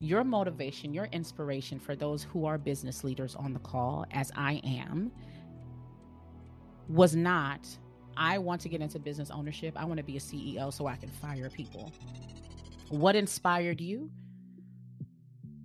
[0.00, 4.60] your motivation, your inspiration for those who are business leaders on the call, as I
[4.64, 5.10] am,
[6.88, 7.66] was not,
[8.16, 9.74] I want to get into business ownership.
[9.76, 11.92] I want to be a CEO so I can fire people.
[12.90, 14.10] What inspired you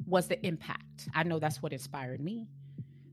[0.05, 1.09] was the impact.
[1.13, 2.47] I know that's what inspired me.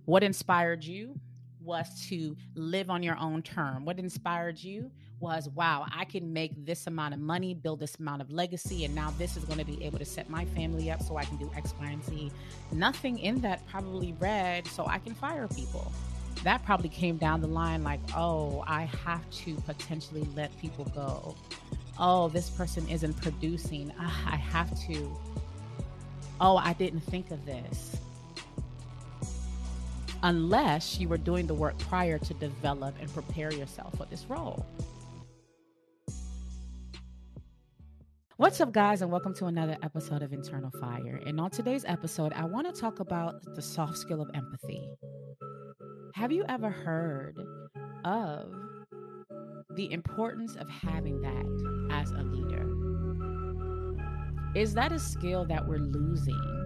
[0.04, 1.18] What inspired you
[1.60, 3.84] was to live on your own term.
[3.84, 4.90] What inspired you
[5.20, 8.94] was, wow, I can make this amount of money, build this amount of legacy, and
[8.94, 11.36] now this is going to be able to set my family up so I can
[11.36, 12.30] do X, Y, and Z.
[12.72, 15.92] Nothing in that probably read so I can fire people.
[16.44, 21.34] That probably came down the line like, oh, I have to potentially let people go.
[21.98, 23.92] Oh, this person isn't producing.
[23.98, 25.16] Ah, I have to.
[26.40, 27.96] Oh, I didn't think of this
[30.22, 34.64] unless you were doing the work prior to develop and prepare yourself for this role.
[38.38, 41.20] What's up, guys, and welcome to another episode of Internal Fire.
[41.26, 44.80] And on today's episode, I want to talk about the soft skill of empathy.
[46.14, 47.36] Have you ever heard
[48.04, 48.54] of
[49.74, 52.64] the importance of having that as a leader?
[54.54, 56.58] Is that a skill that we're losing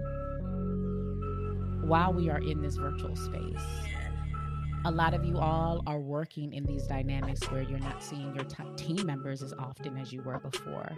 [1.84, 3.66] while we are in this virtual space.
[4.84, 8.44] A lot of you all are working in these dynamics where you're not seeing your
[8.44, 10.90] t- team members as often as you were before,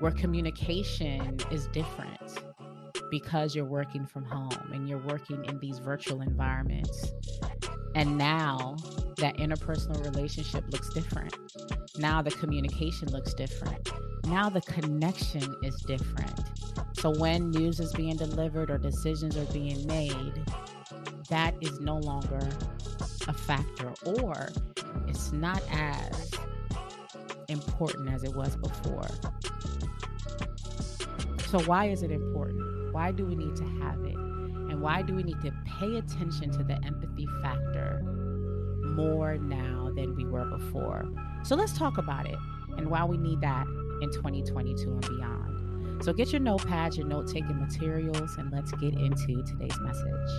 [0.00, 2.42] where communication is different
[3.10, 7.12] because you're working from home and you're working in these virtual environments.
[7.94, 8.76] And now
[9.18, 11.34] that interpersonal relationship looks different.
[11.98, 13.90] Now the communication looks different.
[14.26, 16.40] Now the connection is different.
[16.94, 20.42] So when news is being delivered or decisions are being made,
[21.28, 22.48] that is no longer
[23.28, 24.48] a factor or
[25.08, 26.30] it's not as
[27.48, 29.08] important as it was before.
[31.46, 32.92] So, why is it important?
[32.92, 34.14] Why do we need to have it?
[34.14, 38.02] And why do we need to pay attention to the empathy factor
[38.96, 41.04] more now than we were before?
[41.44, 42.38] So, let's talk about it
[42.76, 43.66] and why we need that
[44.02, 45.56] in 2022 and beyond.
[46.02, 50.30] So get your notepads, your note taking materials, and let's get into today's message.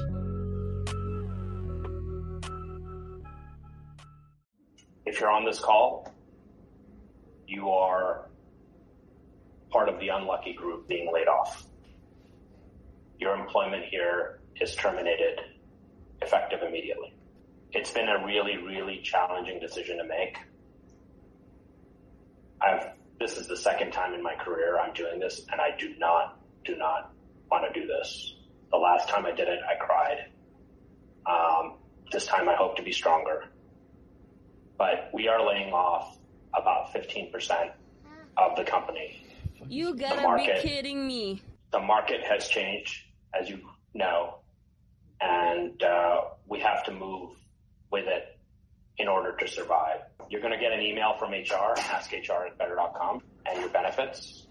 [5.06, 6.14] If you're on this call,
[7.48, 8.30] you are
[9.70, 11.66] part of the unlucky group being laid off.
[13.20, 15.40] Your employment here is terminated
[16.22, 17.14] effective immediately.
[17.72, 20.38] It's been a really, really challenging decision to make.
[22.62, 25.96] I've this is the second time in my career I'm doing this, and I do
[25.98, 27.14] not, do not
[27.50, 28.36] want to do this.
[28.70, 30.28] The last time I did it, I cried.
[31.26, 31.78] Um,
[32.12, 33.46] this time I hope to be stronger.
[34.78, 36.18] But we are laying off
[36.54, 37.72] about 15%
[38.38, 39.20] of the company.
[39.70, 41.42] You gotta market, be kidding me.
[41.72, 43.04] The market has changed,
[43.40, 43.60] as you
[43.94, 44.40] know,
[45.20, 47.32] and uh, we have to move
[47.92, 48.38] with it
[48.98, 50.02] in order to survive.
[50.30, 54.48] You're going to get an email from HR, askhr at better.com, and your benefits.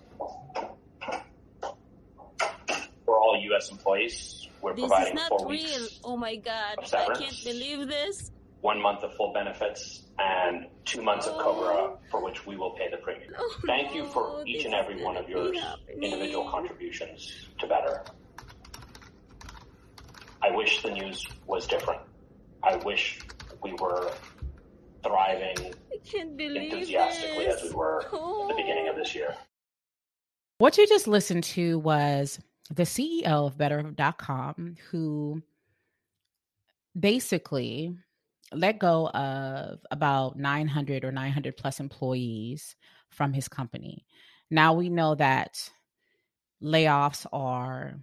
[3.05, 3.71] For all U.S.
[3.71, 5.62] employees, we're this providing is not four real.
[5.62, 6.00] weeks.
[6.03, 6.76] Oh my God.
[6.93, 8.31] I can't believe this.
[8.61, 12.91] One month of full benefits and two months of COBRA for which we will pay
[12.91, 13.33] the premium.
[13.39, 15.53] Oh, Thank you for each and every one of your
[15.93, 18.03] individual contributions to Better.
[20.43, 22.00] I wish the news was different.
[22.62, 23.21] I wish
[23.62, 24.11] we were
[25.03, 25.56] thriving
[25.93, 27.62] I can't believe enthusiastically this.
[27.62, 28.55] as we were at the oh.
[28.56, 29.34] beginning of this year.
[30.59, 32.38] What you just listened to was
[32.75, 35.43] the CEO of Better.com who
[36.99, 37.97] basically
[38.52, 42.76] let go of about 900 or 900 plus employees
[43.10, 44.06] from his company.
[44.50, 45.70] Now we know that
[46.62, 47.94] layoffs are,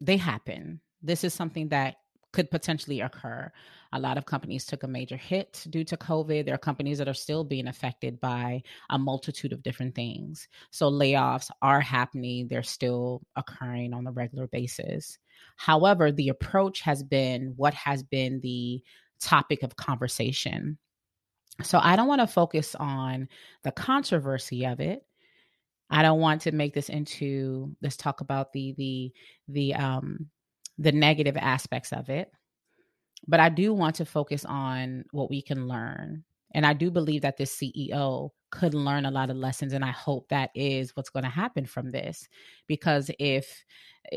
[0.00, 0.80] they happen.
[1.02, 1.96] This is something that
[2.32, 3.50] could potentially occur.
[3.92, 6.44] A lot of companies took a major hit due to COVID.
[6.44, 10.48] There are companies that are still being affected by a multitude of different things.
[10.72, 15.16] So layoffs are happening, they're still occurring on a regular basis.
[15.56, 18.82] However, the approach has been what has been the
[19.24, 20.78] topic of conversation.
[21.62, 23.28] So I don't want to focus on
[23.62, 25.04] the controversy of it.
[25.90, 29.12] I don't want to make this into let's talk about the the
[29.48, 30.26] the um
[30.78, 32.30] the negative aspects of it.
[33.26, 36.24] But I do want to focus on what we can learn.
[36.52, 39.90] And I do believe that this CEO could learn a lot of lessons and I
[39.90, 42.28] hope that is what's going to happen from this
[42.68, 43.64] because if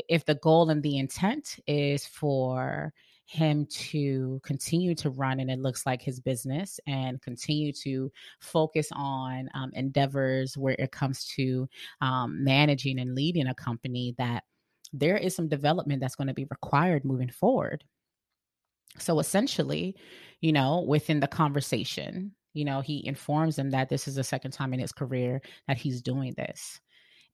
[0.08, 2.92] if the goal and the intent is for
[3.28, 8.10] him to continue to run and it looks like his business and continue to
[8.40, 11.68] focus on um, endeavors where it comes to
[12.00, 14.44] um, managing and leading a company that
[14.94, 17.84] there is some development that's going to be required moving forward.
[18.98, 19.94] So essentially
[20.40, 24.52] you know within the conversation you know he informs them that this is the second
[24.52, 26.80] time in his career that he's doing this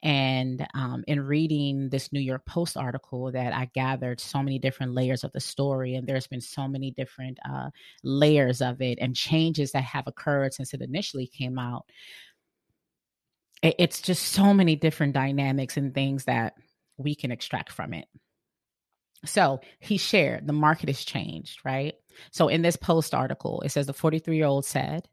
[0.04, 4.92] and um, in reading this New York Post article, that I gathered so many different
[4.92, 7.70] layers of the story, and there's been so many different uh,
[8.02, 11.86] layers of it and changes that have occurred since it initially came out.
[13.62, 16.52] It, it's just so many different dynamics and things that
[16.98, 18.06] we can extract from it.
[19.24, 21.94] So he shared the market has changed, right?
[22.30, 25.08] So in this post article, it says the 43 year old said,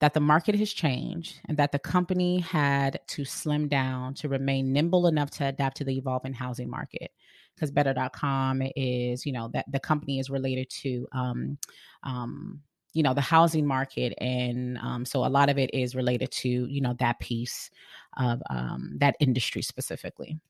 [0.00, 4.72] that the market has changed and that the company had to slim down to remain
[4.72, 7.10] nimble enough to adapt to the evolving housing market.
[7.54, 11.58] Because better.com is you know that the company is related to um,
[12.04, 12.60] um,
[12.92, 16.48] you know the housing market and um, so a lot of it is related to
[16.48, 17.70] you know that piece
[18.16, 20.40] of um, that industry specifically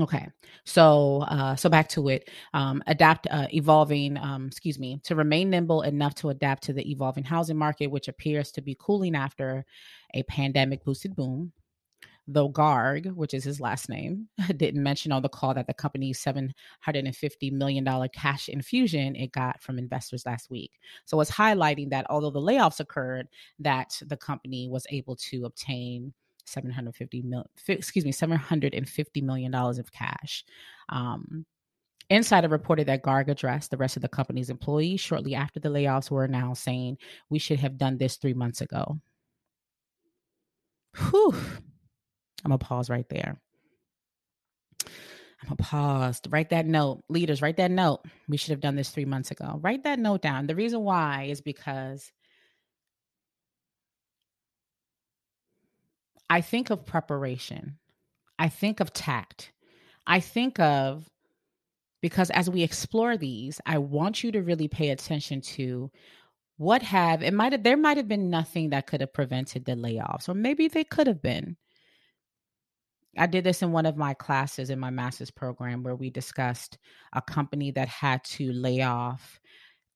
[0.00, 0.28] Okay,
[0.64, 2.30] so uh, so back to it.
[2.54, 4.16] Um, adapt, uh, evolving.
[4.16, 8.06] Um, excuse me, to remain nimble enough to adapt to the evolving housing market, which
[8.06, 9.64] appears to be cooling after
[10.14, 11.52] a pandemic boosted boom.
[12.28, 16.22] Though Garg, which is his last name, didn't mention on the call that the company's
[16.22, 20.72] $750 million cash infusion it got from investors last week.
[21.06, 23.28] So it's highlighting that although the layoffs occurred,
[23.60, 26.12] that the company was able to obtain
[26.48, 30.44] 750 mil, excuse me, 750 million dollars of cash.
[30.88, 31.46] Um,
[32.10, 36.10] Insider reported that Garg addressed the rest of the company's employees shortly after the layoffs
[36.10, 36.96] were announced, saying,
[37.28, 38.98] "We should have done this three months ago."
[40.96, 41.34] Whew.
[42.44, 43.40] I'm gonna pause right there.
[45.42, 46.20] I'm gonna pause.
[46.28, 47.42] Write that note, leaders.
[47.42, 48.04] Write that note.
[48.28, 49.58] We should have done this three months ago.
[49.62, 50.46] Write that note down.
[50.46, 52.10] The reason why is because
[56.30, 57.78] I think of preparation.
[58.38, 59.52] I think of tact.
[60.06, 61.08] I think of
[62.00, 65.90] because as we explore these, I want you to really pay attention to
[66.56, 69.72] what have it might have there might have been nothing that could have prevented the
[69.72, 71.56] layoffs, or maybe they could have been.
[73.16, 76.78] I did this in one of my classes in my master's program where we discussed
[77.12, 79.40] a company that had to lay off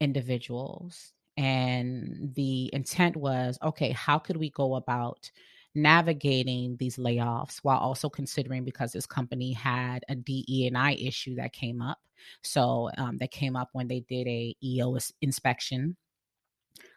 [0.00, 1.12] individuals.
[1.37, 5.31] And the intent was okay, how could we go about
[5.74, 11.34] navigating these layoffs while also considering because this company had a DE and I issue
[11.36, 11.98] that came up.
[12.42, 15.96] So um, that came up when they did a EO inspection.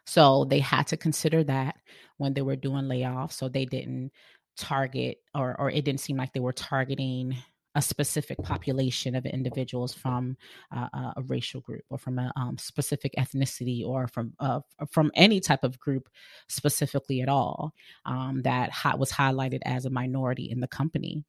[0.04, 1.76] So they had to consider that
[2.18, 3.32] when they were doing layoffs.
[3.32, 4.12] So they didn't
[4.56, 7.36] target or or it didn't seem like they were targeting
[7.76, 10.36] a specific population of individuals from
[10.74, 15.40] uh, a racial group or from a um, specific ethnicity or from uh, from any
[15.40, 16.08] type of group
[16.48, 17.74] specifically at all
[18.06, 21.22] um, that was highlighted as a minority in the company.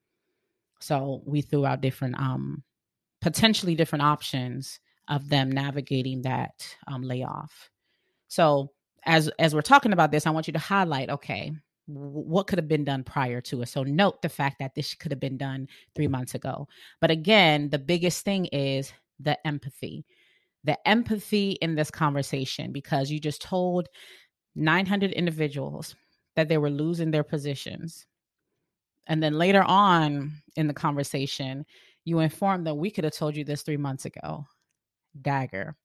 [0.80, 2.64] So we threw out different, um,
[3.22, 4.80] potentially different options
[5.10, 7.70] of them navigating that um, layoff.
[8.30, 8.72] So
[9.06, 11.54] as as we're talking about this, I want you to highlight, okay,
[11.88, 13.70] what could have been done prior to it.
[13.70, 16.68] So note the fact that this could have been done three months ago.
[17.00, 20.06] But again, the biggest thing is the empathy.
[20.64, 23.88] The empathy in this conversation, because you just told
[24.56, 25.96] 900 individuals
[26.36, 28.06] that they were losing their positions.
[29.08, 31.66] And then later on in the conversation,
[32.04, 34.46] you informed them we could have told you this three months ago.
[35.22, 35.76] Dagger.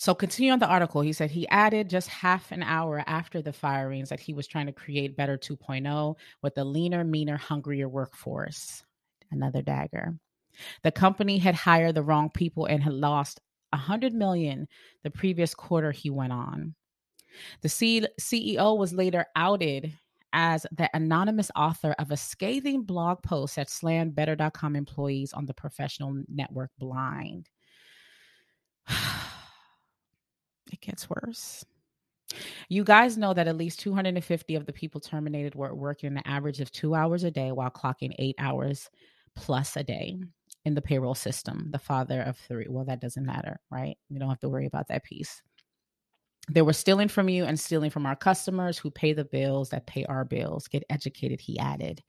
[0.00, 1.00] So, continue on the article.
[1.00, 4.66] He said he added just half an hour after the firings that he was trying
[4.66, 8.84] to create Better 2.0 with a leaner, meaner, hungrier workforce.
[9.32, 10.14] Another dagger.
[10.84, 13.40] The company had hired the wrong people and had lost
[13.70, 14.68] 100 million
[15.02, 16.76] the previous quarter, he went on.
[17.62, 19.92] The C- CEO was later outed
[20.32, 25.54] as the anonymous author of a scathing blog post that slammed Better.com employees on the
[25.54, 27.48] professional network blind.
[30.72, 31.64] It gets worse.
[32.68, 36.60] You guys know that at least 250 of the people terminated were working an average
[36.60, 38.90] of two hours a day while clocking eight hours
[39.34, 40.18] plus a day
[40.64, 41.68] in the payroll system.
[41.70, 42.66] The father of three.
[42.68, 43.96] Well, that doesn't matter, right?
[44.08, 45.42] You don't have to worry about that piece.
[46.50, 49.86] They were stealing from you and stealing from our customers who pay the bills that
[49.86, 50.68] pay our bills.
[50.68, 52.02] Get educated, he added.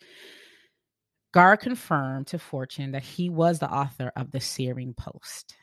[1.33, 5.55] Garg confirmed to Fortune that he was the author of the searing post.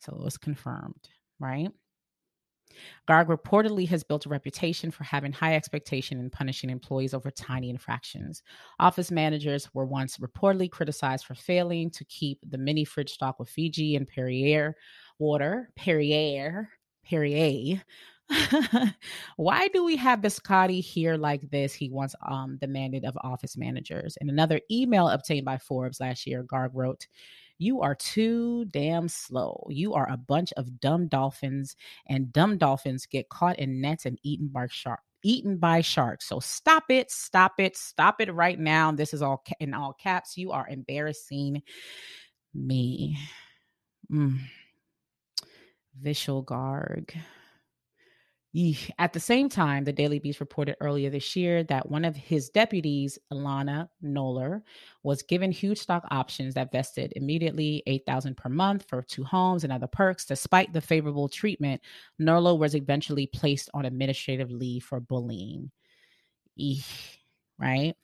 [0.00, 1.70] So it was confirmed, right?
[3.08, 7.70] Garg reportedly has built a reputation for having high expectation and punishing employees over tiny
[7.70, 8.42] infractions.
[8.78, 13.48] Office managers were once reportedly criticized for failing to keep the mini fridge stock with
[13.48, 14.74] Fiji and Perrier
[15.18, 16.68] water, Perrier,
[17.04, 17.82] Perrier.
[19.36, 21.74] Why do we have Biscotti here like this?
[21.74, 24.16] He once um, demanded of office managers.
[24.20, 27.06] In another email obtained by Forbes last year, Garg wrote,
[27.60, 29.66] you are too damn slow.
[29.68, 31.76] You are a bunch of dumb dolphins,
[32.06, 35.04] and dumb dolphins get caught in nets and eaten by sharks.
[35.22, 36.26] Eaten by sharks.
[36.26, 38.92] So stop it, stop it, stop it right now.
[38.92, 40.38] This is all in all caps.
[40.38, 41.62] You are embarrassing
[42.54, 43.18] me.
[44.10, 44.38] Mm.
[46.02, 47.14] Vishal Garg.
[48.98, 52.50] At the same time, the Daily Beast reported earlier this year that one of his
[52.50, 54.62] deputies, Alana Noller,
[55.04, 59.72] was given huge stock options that vested immediately 8000 per month for two homes and
[59.72, 60.26] other perks.
[60.26, 61.80] Despite the favorable treatment,
[62.20, 65.70] Noller was eventually placed on administrative leave for bullying.
[66.58, 67.18] Eesh,
[67.56, 67.94] right?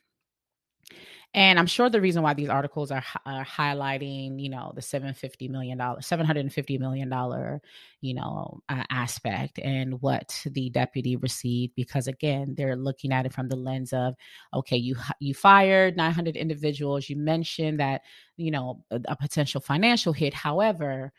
[1.33, 5.49] And I'm sure the reason why these articles are, are highlighting, you know, the 750
[5.49, 7.61] million dollar, 750 million dollar,
[8.01, 13.33] you know, uh, aspect and what the deputy received, because again, they're looking at it
[13.33, 14.15] from the lens of,
[14.53, 17.09] okay, you you fired 900 individuals.
[17.09, 18.01] You mentioned that,
[18.37, 20.33] you know, a, a potential financial hit.
[20.33, 21.11] However,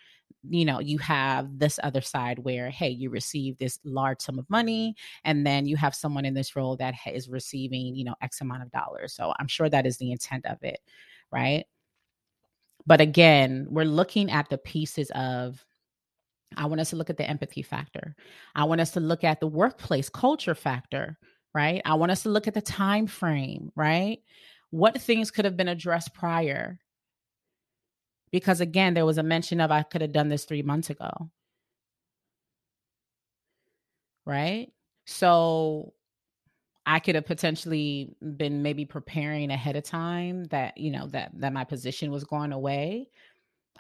[0.48, 4.48] you know you have this other side where hey you receive this large sum of
[4.48, 4.94] money
[5.24, 8.62] and then you have someone in this role that is receiving you know x amount
[8.62, 9.12] of dollars.
[9.12, 10.80] So i'm sure that is the intent of it
[11.30, 11.64] right?
[12.86, 15.64] But again we're looking at the pieces of
[16.56, 18.14] i want us to look at the empathy factor.
[18.54, 21.18] I want us to look at the workplace culture factor
[21.54, 21.82] right?
[21.84, 24.20] I want us to look at the time frame right?
[24.70, 26.78] What things could have been addressed prior
[28.30, 31.30] because again there was a mention of i could have done this three months ago.
[34.26, 34.72] Right?
[35.06, 35.94] So
[36.86, 41.52] i could have potentially been maybe preparing ahead of time that you know that that
[41.52, 43.08] my position was going away.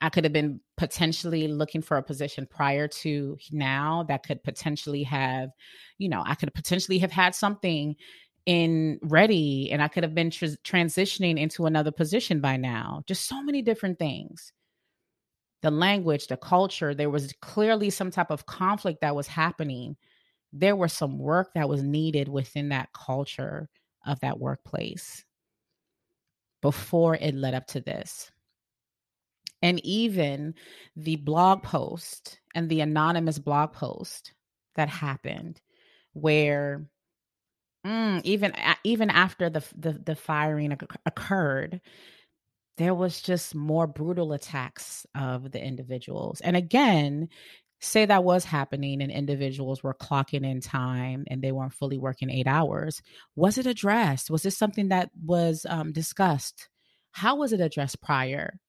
[0.00, 5.02] I could have been potentially looking for a position prior to now that could potentially
[5.04, 5.50] have
[5.98, 7.96] you know i could potentially have had something
[8.48, 13.02] in ready and I could have been tr- transitioning into another position by now.
[13.06, 14.54] Just so many different things.
[15.60, 19.98] The language, the culture, there was clearly some type of conflict that was happening.
[20.50, 23.68] There was some work that was needed within that culture
[24.06, 25.26] of that workplace
[26.62, 28.32] before it led up to this.
[29.60, 30.54] And even
[30.96, 34.32] the blog post and the anonymous blog post
[34.74, 35.60] that happened
[36.14, 36.88] where
[37.86, 38.52] Mm, even
[38.84, 41.80] even after the the, the firing occurred,
[42.78, 46.40] there was just more brutal attacks of the individuals.
[46.40, 47.28] And again,
[47.80, 52.30] say that was happening and individuals were clocking in time and they weren't fully working
[52.30, 53.02] eight hours.
[53.36, 54.30] Was it addressed?
[54.30, 56.68] Was this something that was um, discussed?
[57.12, 58.60] How was it addressed prior?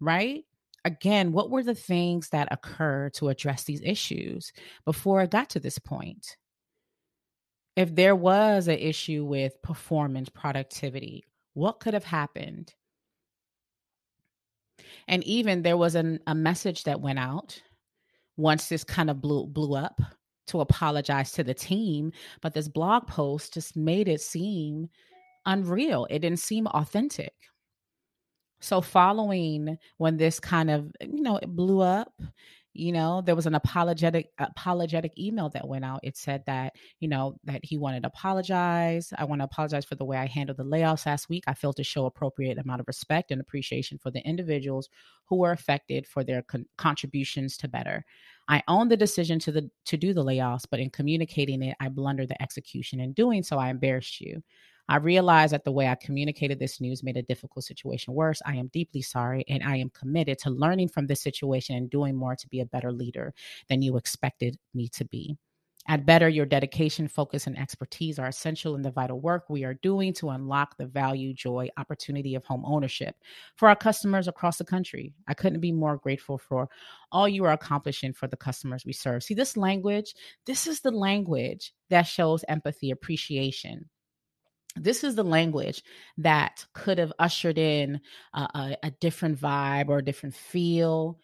[0.00, 0.44] Right?
[0.84, 4.52] Again, what were the things that occurred to address these issues
[4.84, 6.36] before it got to this point?
[7.78, 12.72] If there was an issue with performance productivity what could have happened?
[15.08, 17.60] And even there was an, a message that went out
[18.36, 20.00] once this kind of blew blew up
[20.46, 24.88] to apologize to the team but this blog post just made it seem
[25.46, 26.06] unreal.
[26.10, 27.34] It didn't seem authentic.
[28.60, 32.12] So following when this kind of you know it blew up
[32.78, 36.00] you know there was an apologetic apologetic email that went out.
[36.02, 39.12] It said that you know that he wanted to apologize.
[39.18, 41.44] I want to apologize for the way i handled the layoffs last week.
[41.46, 44.88] I felt to show appropriate amount of respect and appreciation for the individuals
[45.26, 48.04] who were affected for their con- contributions to better.
[48.48, 51.88] I own the decision to the to do the layoffs but in communicating it i
[51.88, 53.58] blundered the execution in doing so.
[53.58, 54.42] I embarrassed you
[54.88, 58.40] I realize that the way I communicated this news made a difficult situation worse.
[58.46, 62.16] I am deeply sorry, and I am committed to learning from this situation and doing
[62.16, 63.34] more to be a better leader
[63.68, 65.36] than you expected me to be.
[65.90, 69.72] At Better, your dedication, focus, and expertise are essential in the vital work we are
[69.72, 73.16] doing to unlock the value, joy, opportunity of home ownership
[73.56, 75.14] for our customers across the country.
[75.28, 76.68] I couldn't be more grateful for
[77.10, 79.22] all you are accomplishing for the customers we serve.
[79.22, 80.14] See, this language,
[80.44, 83.88] this is the language that shows empathy, appreciation,
[84.80, 85.82] this is the language
[86.18, 88.00] that could have ushered in
[88.34, 91.18] a, a, a different vibe or a different feel.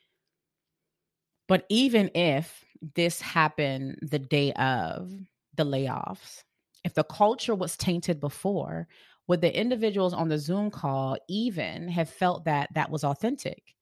[1.46, 5.12] But even if this happened the day of
[5.54, 6.42] the layoffs,
[6.84, 8.88] if the culture was tainted before,
[9.26, 13.75] would the individuals on the Zoom call even have felt that that was authentic?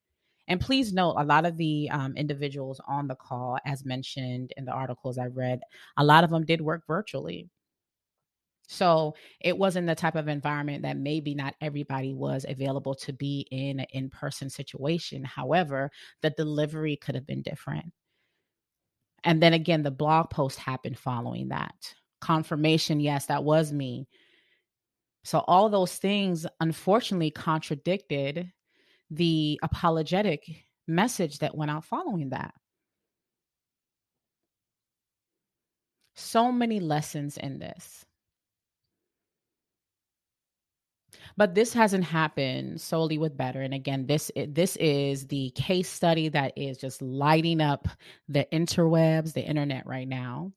[0.47, 4.65] And please note, a lot of the um, individuals on the call, as mentioned in
[4.65, 5.61] the articles I read,
[5.97, 7.49] a lot of them did work virtually.
[8.67, 13.47] So it wasn't the type of environment that maybe not everybody was available to be
[13.51, 15.23] in an in person situation.
[15.23, 15.91] However,
[16.21, 17.91] the delivery could have been different.
[19.23, 21.75] And then again, the blog post happened following that.
[22.21, 24.07] Confirmation, yes, that was me.
[25.23, 28.51] So all those things unfortunately contradicted
[29.09, 30.45] the apologetic
[30.87, 32.53] message that went out following that.
[36.15, 38.05] So many lessons in this.
[41.37, 46.29] But this hasn't happened solely with better and again this this is the case study
[46.29, 47.87] that is just lighting up
[48.27, 50.51] the interwebs the internet right now.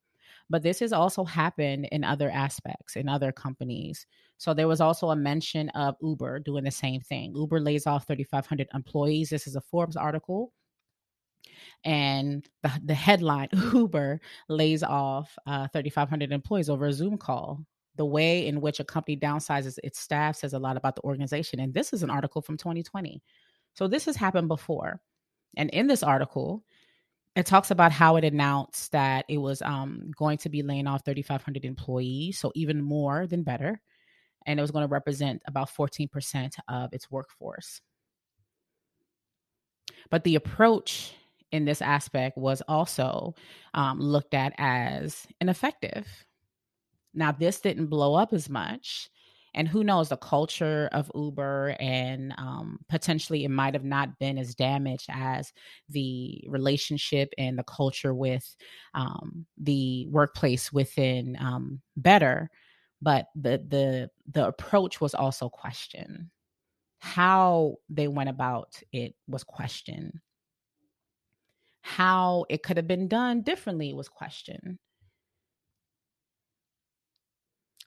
[0.49, 4.06] But this has also happened in other aspects in other companies.
[4.38, 7.35] So there was also a mention of uber doing the same thing.
[7.35, 9.30] Uber lays off 3500 employees.
[9.30, 10.52] This is a forbes article.
[11.85, 17.64] And the, the headline uber lays off uh, 3500 employees over a zoom call
[17.97, 21.61] the way in which a company downsizes its staff says a lot about the organization.
[21.61, 23.23] And this is an article from 2020.
[23.75, 25.00] So this has happened before.
[25.57, 26.65] And in this article,
[27.35, 31.05] it talks about how it announced that it was um, going to be laying off
[31.05, 33.81] 3,500 employees, so even more than better.
[34.47, 37.81] And it was going to represent about 14% of its workforce.
[40.09, 41.15] But the approach
[41.53, 43.35] in this aspect was also
[43.75, 46.25] um, looked at as ineffective
[47.16, 49.08] now, this didn't blow up as much.
[49.54, 54.37] And who knows, the culture of Uber and um, potentially it might have not been
[54.37, 55.50] as damaged as
[55.88, 58.54] the relationship and the culture with
[58.92, 62.50] um, the workplace within um, Better.
[63.00, 66.28] But the the the approach was also questioned.
[66.99, 70.20] How they went about it was questioned.
[71.80, 74.78] How it could have been done differently was questioned.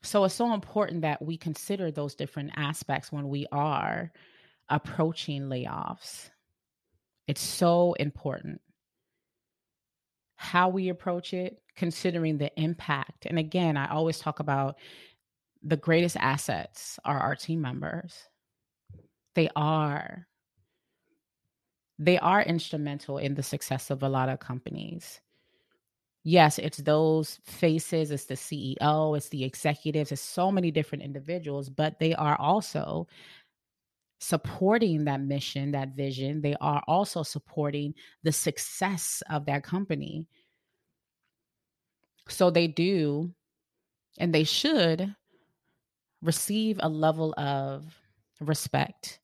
[0.02, 4.12] So it's so important that we consider those different aspects when we are
[4.70, 6.30] approaching layoffs.
[7.28, 8.62] It's so important
[10.36, 13.26] how we approach it, considering the impact.
[13.26, 14.78] And again, I always talk about
[15.62, 18.18] the greatest assets are our team members.
[19.36, 20.28] They are.
[21.98, 25.20] They are instrumental in the success of a lot of companies
[26.24, 31.70] yes, it's those faces, it's the CEO, it's the executives, it's so many different individuals,
[31.70, 33.08] but they are also
[34.20, 36.42] supporting that mission, that vision.
[36.42, 40.28] They are also supporting the success of that company.
[42.28, 43.34] So they do,
[44.18, 45.16] and they should
[46.22, 47.86] receive a level of
[48.42, 49.20] respect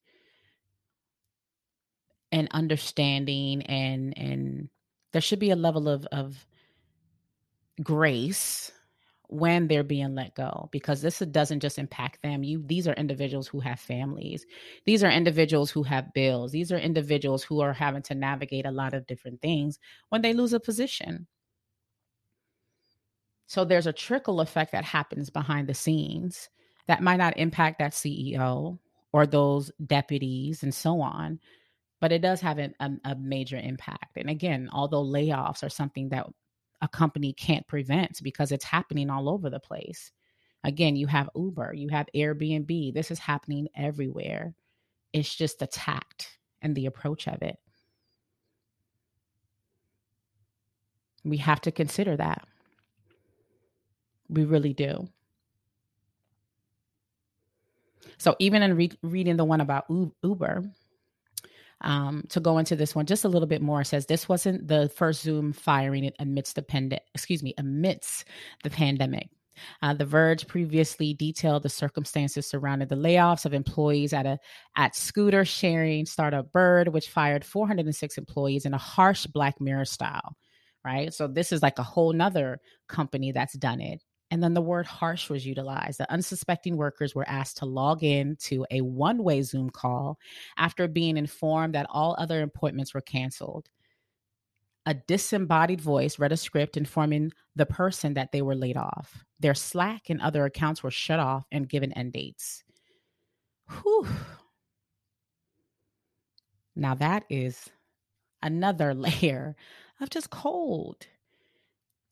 [2.32, 4.70] and understanding and and
[5.14, 6.46] there should be a level of of
[7.84, 8.72] grace
[9.30, 13.48] when they're being let go because this doesn't just impact them you these are individuals
[13.48, 14.46] who have families
[14.86, 18.72] these are individuals who have bills these are individuals who are having to navigate a
[18.72, 21.28] lot of different things when they lose a position.
[23.48, 26.50] So there's a trickle effect that happens behind the scenes
[26.88, 28.80] that might not impact that CEO
[29.12, 31.40] or those deputies and so on
[32.02, 32.72] but it does have a,
[33.06, 34.18] a major impact.
[34.18, 36.28] And again although layoffs are something that
[36.82, 40.12] a company can't prevent because it's happening all over the place.
[40.64, 42.94] Again, you have Uber, you have Airbnb.
[42.94, 44.56] This is happening everywhere.
[45.14, 47.58] It's just the tact and the approach of it.
[51.24, 52.48] We have to consider that.
[54.30, 55.08] We really do.
[58.18, 59.86] So, even in re- reading the one about
[60.24, 60.64] Uber,
[61.82, 64.90] um, to go into this one just a little bit more says this wasn't the
[64.96, 68.26] first zoom firing amidst the pandemic excuse me amidst
[68.64, 69.30] the pandemic
[69.82, 74.40] uh, the Verge previously detailed the circumstances surrounding the layoffs of employees at a
[74.76, 80.36] at scooter sharing startup Bird, which fired 406 employees in a harsh Black Mirror style.
[80.84, 84.04] Right, so this is like a whole nother company that's done it.
[84.32, 86.00] And then the word harsh was utilized.
[86.00, 90.18] The unsuspecting workers were asked to log in to a one way Zoom call
[90.58, 93.70] after being informed that all other appointments were canceled.
[94.88, 99.24] A disembodied voice read a script informing the person that they were laid off.
[99.40, 102.64] Their Slack and other accounts were shut off and given end dates.
[103.70, 104.08] Whew.
[106.76, 107.70] Now, that is
[108.42, 109.56] another layer
[110.00, 111.08] of just cold.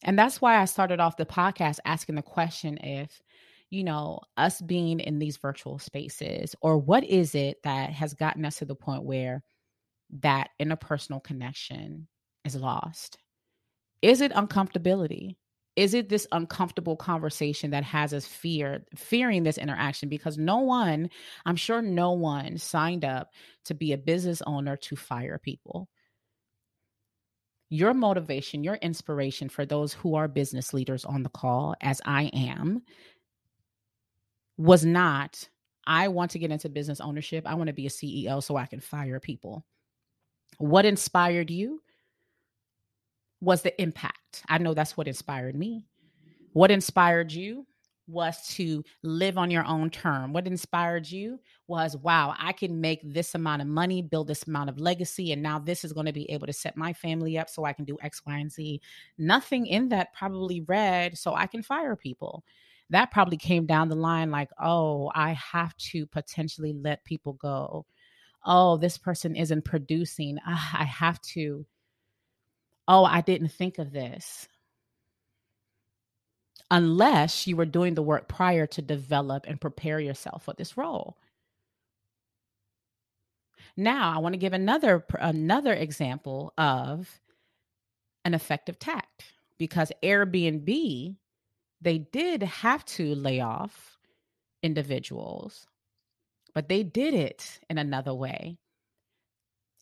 [0.03, 3.21] And that's why I started off the podcast asking the question if,
[3.69, 8.45] you know, us being in these virtual spaces, or what is it that has gotten
[8.45, 9.43] us to the point where
[10.19, 12.07] that interpersonal connection
[12.45, 13.17] is lost?
[14.01, 15.37] Is it uncomfortability?
[15.75, 21.09] Is it this uncomfortable conversation that has us fear fearing this interaction because no one,
[21.45, 23.31] I'm sure no one signed up
[23.65, 25.89] to be a business owner to fire people.
[27.69, 32.25] Your motivation, your inspiration for those who are business leaders on the call as I
[32.33, 32.83] am
[34.57, 35.49] was not
[35.85, 37.45] I want to get into business ownership.
[37.45, 39.65] I want to be a CEO so I can fire people.
[40.57, 41.81] What inspired you
[43.41, 44.43] was the impact.
[44.47, 45.85] I know that's what inspired me.
[46.53, 47.65] What inspired you
[48.07, 50.33] was to live on your own term.
[50.33, 54.69] What inspired you was, wow, I can make this amount of money, build this amount
[54.69, 57.49] of legacy, and now this is going to be able to set my family up
[57.49, 58.81] so I can do X, Y, and Z.
[59.17, 62.43] Nothing in that probably read so I can fire people
[62.89, 67.85] that probably came down the line like, oh, I have to potentially let people go.
[68.45, 70.37] Oh, this person isn't producing.
[70.45, 71.65] Ah, I have to.
[72.87, 74.47] Oh, I didn't think of this.
[76.73, 81.19] Unless you were doing the work prior to develop and prepare yourself for this role.
[83.77, 87.19] Now, I want to give another another example of
[88.25, 89.25] an effective tact
[89.59, 91.15] because Airbnb
[91.79, 93.99] they did have to lay off
[94.63, 95.67] individuals,
[96.55, 98.57] but they did it in another way.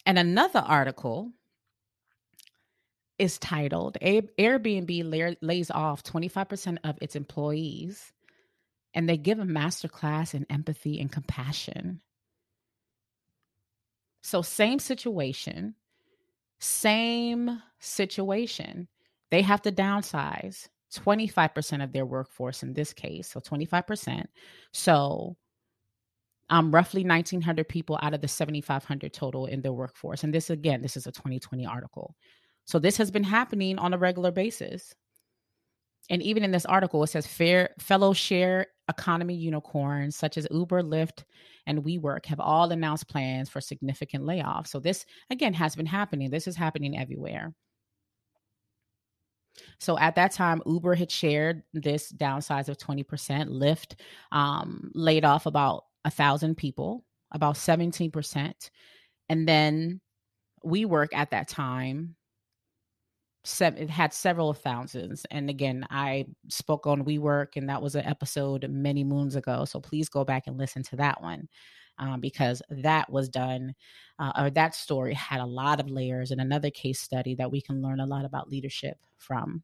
[0.06, 1.32] And another article
[3.22, 8.12] is titled Airbnb lays off 25% of its employees
[8.96, 12.02] and they give a masterclass in empathy and compassion.
[14.24, 15.76] So, same situation,
[16.60, 18.88] same situation.
[19.30, 20.68] They have to downsize.
[20.94, 23.30] 25% of their workforce in this case.
[23.30, 24.26] So 25%.
[24.74, 25.38] So
[26.50, 30.26] um, roughly 1,900 people out of the 7,500 total in their workforce.
[30.26, 32.14] And this, again, this is a 2020 article.
[32.66, 34.94] So this has been happening on a regular basis.
[36.10, 40.84] And even in this article, it says fair, fellow share economy unicorns such as Uber,
[40.84, 41.24] Lyft,
[41.66, 44.68] and WeWork have all announced plans for significant layoffs.
[44.68, 46.30] So this, again, has been happening.
[46.30, 47.54] This is happening everywhere.
[49.80, 53.06] So at that time, Uber had shared this downsize of 20%.
[53.50, 53.96] Lyft
[54.32, 58.70] um, laid off about a thousand people, about 17%.
[59.30, 60.02] And then
[60.66, 62.16] WeWork at that time,
[63.44, 65.26] it had several thousands.
[65.32, 69.66] And again, I spoke on WeWork, and that was an episode many moons ago.
[69.66, 71.48] So please go back and listen to that one.
[71.98, 73.76] Um, because that was done,
[74.18, 77.62] uh, or that story had a lot of layers and another case study that we
[77.62, 79.62] can learn a lot about leadership from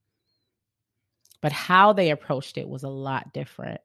[1.41, 3.81] but how they approached it was a lot different.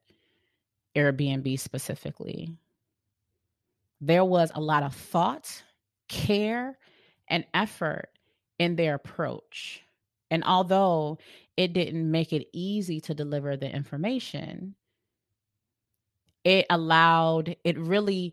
[0.97, 2.57] Airbnb specifically.
[4.01, 5.63] There was a lot of thought,
[6.09, 6.79] care,
[7.29, 8.09] and effort
[8.59, 9.82] in their approach.
[10.33, 11.19] And although
[11.59, 14.75] it didn't make it easy to deliver the information,
[16.43, 18.33] it allowed it really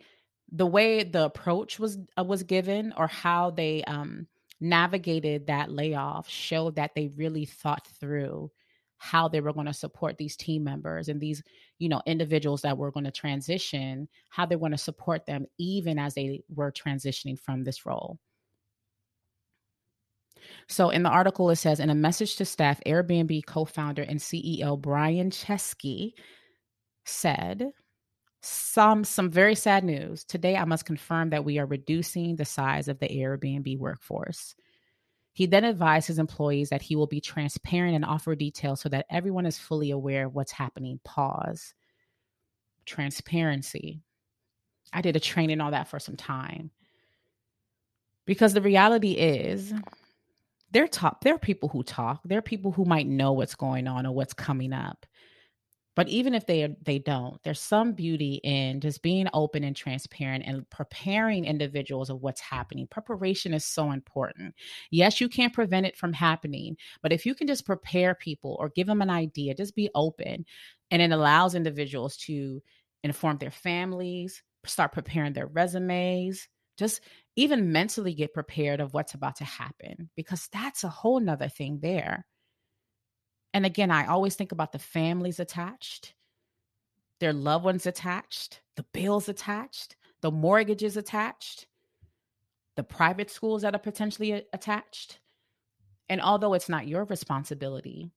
[0.50, 4.28] the way the approach was uh, was given or how they um,
[4.62, 8.50] navigated that layoff showed that they really thought through
[8.98, 11.44] how they were going to support these team members and these
[11.80, 15.46] you know individuals that were going to transition how they were going to support them
[15.58, 18.18] even as they were transitioning from this role
[20.68, 24.80] so in the article it says in a message to staff airbnb co-founder and ceo
[24.80, 26.14] brian chesky
[27.06, 27.72] said
[28.42, 32.88] some some very sad news today i must confirm that we are reducing the size
[32.88, 34.56] of the airbnb workforce
[35.40, 39.06] he then advised his employees that he will be transparent and offer details so that
[39.10, 41.00] everyone is fully aware of what's happening.
[41.06, 41.74] Pause.
[42.86, 44.02] Transparency.
[44.92, 46.72] I did a training on that for some time.
[48.26, 49.74] Because the reality is,
[50.72, 52.22] there talk there are people who talk.
[52.26, 55.06] There are people who might know what's going on or what's coming up.
[55.96, 60.46] But even if they they don't, there's some beauty in just being open and transparent
[60.48, 62.88] and preparing individuals of what's happening.
[62.88, 64.56] Preparation is so important.
[64.92, 68.70] Yes, you can't prevent it from happening, but if you can just prepare people or
[68.70, 70.46] give them an idea, just be open,
[70.92, 72.62] and it allows individuals to
[73.04, 76.48] inform their families, start preparing their resumes,
[76.80, 77.02] just
[77.36, 81.80] even mentally get prepared of what's about to happen because that's a whole nother thing
[81.82, 82.26] there
[83.54, 86.14] and again, I always think about the families attached,
[87.20, 91.68] their loved ones attached, the bills attached, the mortgages attached,
[92.76, 95.20] the private schools that are potentially attached.
[96.08, 98.12] And although it's not your responsibility,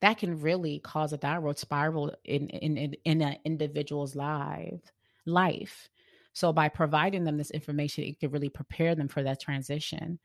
[0.00, 4.92] that can really cause a downward spiral in in in, in an individual's life
[5.26, 5.90] life.
[6.32, 10.18] So by providing them this information, it could really prepare them for that transition.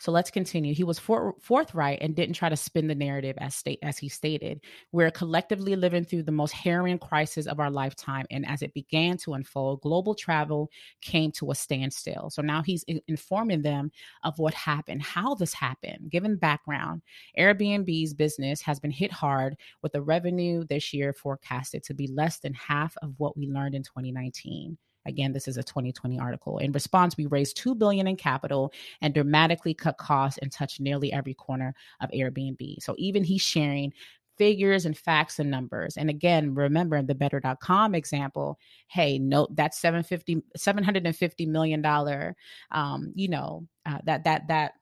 [0.00, 0.74] So let's continue.
[0.74, 4.08] He was for, forthright and didn't try to spin the narrative as state as he
[4.08, 4.60] stated.
[4.92, 9.16] We're collectively living through the most harrowing crisis of our lifetime, and as it began
[9.18, 10.68] to unfold, global travel
[11.00, 12.28] came to a standstill.
[12.30, 13.92] So now he's in- informing them
[14.24, 16.10] of what happened, how this happened.
[16.10, 17.02] Given background,
[17.38, 22.40] Airbnb's business has been hit hard with the revenue this year forecasted to be less
[22.40, 24.76] than half of what we learned in 2019.
[25.06, 26.58] Again, this is a 2020 article.
[26.58, 31.12] In response, we raised 2 billion in capital and dramatically cut costs and touched nearly
[31.12, 32.82] every corner of Airbnb.
[32.82, 33.92] So even he's sharing
[34.36, 35.96] figures and facts and numbers.
[35.96, 42.36] And again, remember the better.com example, hey, note that 750 750 million dollar
[42.70, 44.72] um, you know, uh, that that that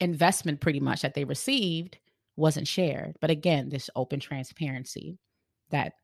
[0.00, 1.98] investment pretty much that they received
[2.36, 3.16] wasn't shared.
[3.20, 5.18] But again, this open transparency
[5.70, 5.94] that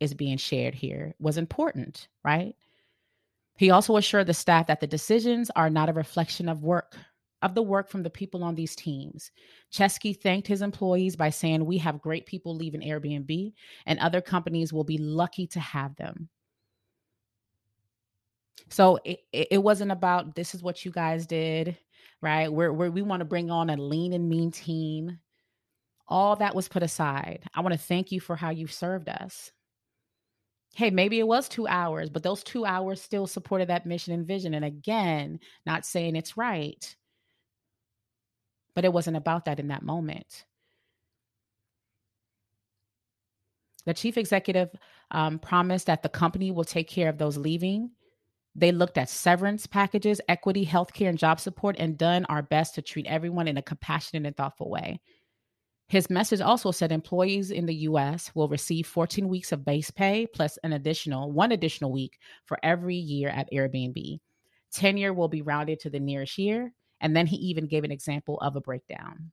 [0.00, 2.54] is being shared here was important, right?
[3.56, 6.96] He also assured the staff that the decisions are not a reflection of work
[7.42, 9.30] of the work from the people on these teams.
[9.70, 13.52] Chesky thanked his employees by saying, "We have great people leaving Airbnb,
[13.84, 16.30] and other companies will be lucky to have them."
[18.70, 21.76] So it, it wasn't about this is what you guys did,
[22.22, 22.50] right?
[22.50, 25.18] We're, we're we want to bring on a lean and mean team.
[26.08, 27.44] All that was put aside.
[27.54, 29.52] I want to thank you for how you've served us
[30.74, 34.26] hey, maybe it was two hours, but those two hours still supported that mission and
[34.26, 34.54] vision.
[34.54, 36.96] And again, not saying it's right,
[38.74, 40.44] but it wasn't about that in that moment.
[43.86, 44.70] The chief executive
[45.10, 47.90] um, promised that the company will take care of those leaving.
[48.56, 52.82] They looked at severance packages, equity, healthcare, and job support, and done our best to
[52.82, 55.00] treat everyone in a compassionate and thoughtful way.
[55.88, 60.26] His message also said employees in the US will receive 14 weeks of base pay
[60.26, 64.20] plus an additional one additional week for every year at Airbnb.
[64.72, 66.72] Tenure will be rounded to the nearest year.
[67.00, 69.30] And then he even gave an example of a breakdown.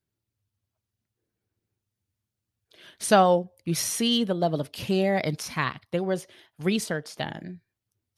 [3.00, 5.88] So you see the level of care and tact.
[5.92, 6.28] There was
[6.60, 7.62] research done.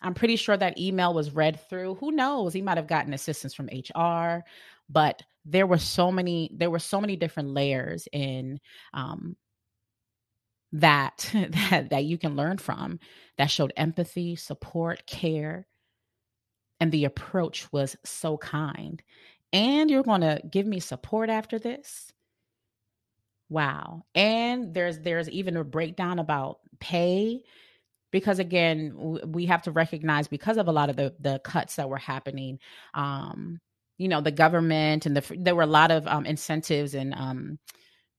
[0.01, 1.95] I'm pretty sure that email was read through.
[1.95, 2.53] Who knows?
[2.53, 4.43] He might have gotten assistance from HR,
[4.89, 8.59] but there were so many there were so many different layers in
[8.93, 9.35] um,
[10.71, 12.99] that that that you can learn from
[13.37, 15.67] that showed empathy, support, care,
[16.79, 19.01] and the approach was so kind.
[19.51, 22.11] And you're going to give me support after this?
[23.49, 24.03] Wow.
[24.15, 27.41] And there's there's even a breakdown about pay
[28.11, 31.89] because again we have to recognize because of a lot of the the cuts that
[31.89, 32.59] were happening
[32.93, 33.59] um
[34.03, 37.57] you know the government and the there were a lot of um, incentives and um,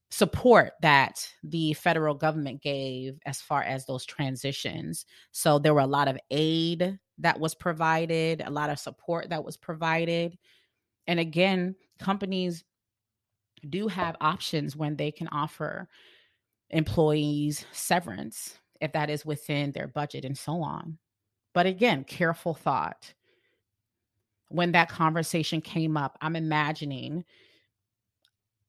[0.09, 5.05] support that the federal government gave as far as those transitions.
[5.31, 9.45] So there were a lot of aid that was provided a lot of support that
[9.45, 10.39] was provided.
[11.05, 12.63] And again companies
[13.69, 15.87] do have options when they can offer
[16.71, 20.97] employees severance if that is within their budget and so on.
[21.53, 23.13] But again careful thought
[24.55, 27.23] when that conversation came up, I'm imagining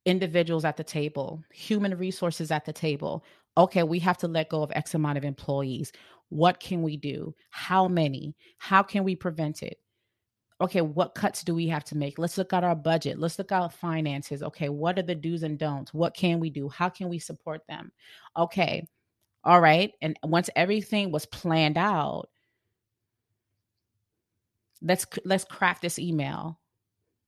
[0.05, 3.25] individuals at the table, human resources at the table.
[3.59, 5.93] Okay, we have to let go of X amount of employees.
[6.29, 7.35] What can we do?
[7.51, 8.35] How many?
[8.59, 9.79] How can we prevent it?
[10.61, 12.19] Okay, what cuts do we have to make?
[12.19, 13.19] Let's look at our budget.
[13.19, 14.43] Let's look at finances.
[14.43, 15.93] Okay, what are the do's and don'ts?
[15.93, 16.69] What can we do?
[16.69, 17.93] How can we support them?
[18.37, 18.87] Okay,
[19.45, 19.93] all right.
[20.01, 22.29] And once everything was planned out,
[24.87, 26.59] let's let's craft this email.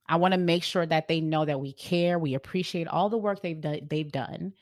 [0.07, 3.17] I want to make sure that they know that we care we appreciate all the
[3.17, 4.53] work they've done they've done.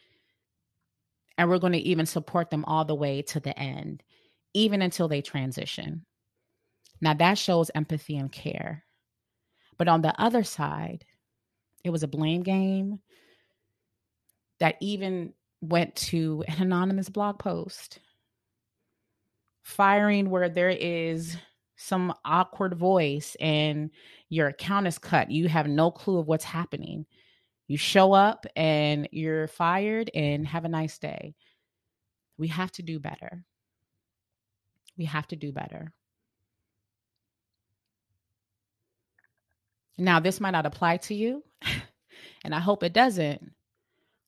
[1.38, 4.04] And we're going to even support them all the way to the end
[4.54, 6.06] even until they transition.
[7.00, 8.84] Now that shows empathy and care.
[9.78, 11.06] But on the other side
[11.84, 13.00] it was a blame game
[14.60, 18.00] that even went to an anonymous blog post
[19.62, 21.38] firing where there is
[21.78, 23.92] some awkward voice and
[24.30, 25.32] your account is cut.
[25.32, 27.06] You have no clue of what's happening.
[27.68, 31.36] You show up and you're fired and have a nice day.
[32.38, 33.44] We have to do better.
[34.98, 35.94] We have to do better.
[40.00, 41.44] Now, this might not apply to you,
[42.44, 43.52] and I hope it doesn't.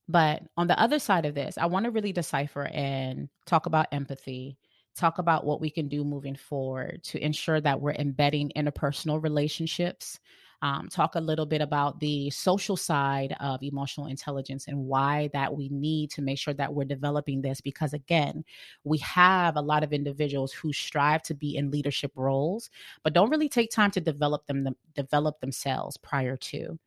[0.08, 3.88] But on the other side of this, I want to really decipher and talk about
[3.92, 4.58] empathy
[5.00, 10.20] talk about what we can do moving forward to ensure that we're embedding interpersonal relationships
[10.62, 15.56] um, talk a little bit about the social side of emotional intelligence and why that
[15.56, 18.44] we need to make sure that we're developing this because again
[18.84, 22.70] we have a lot of individuals who strive to be in leadership roles
[23.04, 26.78] but don't really take time to develop them, them develop themselves prior to.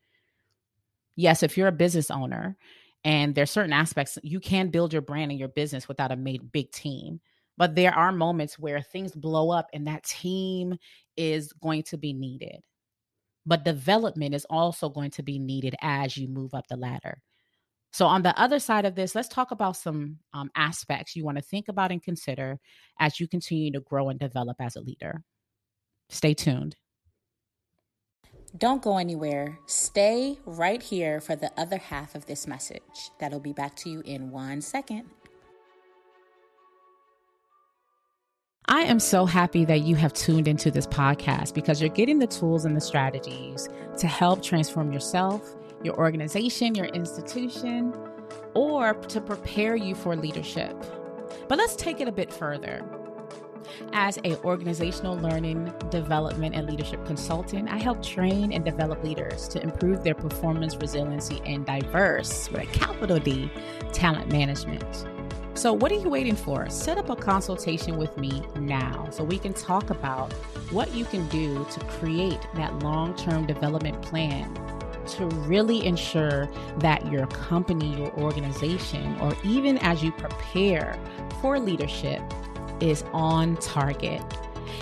[1.16, 2.57] Yes if you're a business owner
[3.05, 6.53] and there's certain aspects you can build your brand and your business without a made
[6.53, 7.20] big team
[7.57, 10.77] but there are moments where things blow up and that team
[11.17, 12.61] is going to be needed
[13.47, 17.21] but development is also going to be needed as you move up the ladder.
[17.93, 21.37] So, on the other side of this, let's talk about some um, aspects you want
[21.37, 22.59] to think about and consider
[22.99, 25.23] as you continue to grow and develop as a leader.
[26.09, 26.77] Stay tuned.
[28.57, 29.59] Don't go anywhere.
[29.67, 33.11] Stay right here for the other half of this message.
[33.19, 35.05] That'll be back to you in one second.
[38.68, 42.29] I am so happy that you have tuned into this podcast because you're getting the
[42.29, 47.92] tools and the strategies to help transform yourself, your organization, your institution,
[48.55, 50.77] or to prepare you for leadership.
[51.48, 52.85] But let's take it a bit further.
[53.92, 59.61] As a organizational learning, development, and leadership consultant, I help train and develop leaders to
[59.61, 63.51] improve their performance, resiliency, and diverse, with a capital D,
[63.92, 65.07] talent management.
[65.62, 66.68] So, what are you waiting for?
[66.70, 70.33] Set up a consultation with me now so we can talk about
[70.72, 74.53] what you can do to create that long term development plan
[75.07, 76.48] to really ensure
[76.79, 80.98] that your company, your organization, or even as you prepare
[81.40, 82.20] for leadership
[82.81, 84.20] is on target.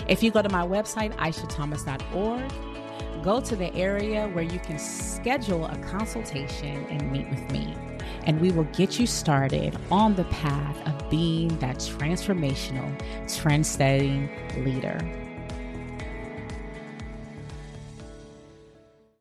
[0.07, 5.67] If you go to my website, aishathomas.org, go to the area where you can schedule
[5.67, 7.77] a consultation and meet with me
[8.25, 12.89] and we will get you started on the path of being that transformational,
[13.27, 14.29] trend-setting
[14.63, 14.99] leader.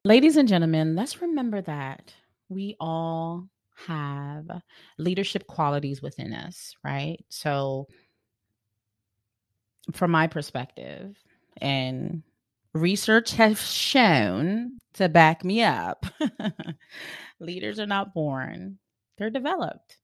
[0.04, 2.14] Ladies and gentlemen, let's remember that
[2.48, 3.48] we all
[3.86, 4.46] have
[4.98, 7.24] leadership qualities within us, right?
[7.28, 7.86] So,
[9.92, 11.16] from my perspective,
[11.58, 12.22] and
[12.72, 16.06] research has shown to back me up,
[17.40, 18.78] leaders are not born,
[19.18, 19.98] they're developed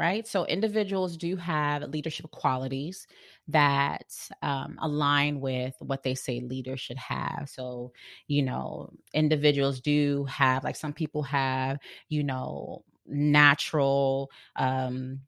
[0.00, 0.26] right?
[0.26, 3.06] So individuals do have leadership qualities
[3.48, 4.06] that
[4.40, 7.50] um, align with what they say leaders should have.
[7.52, 7.92] So
[8.26, 15.20] you know individuals do have like some people have you know natural um,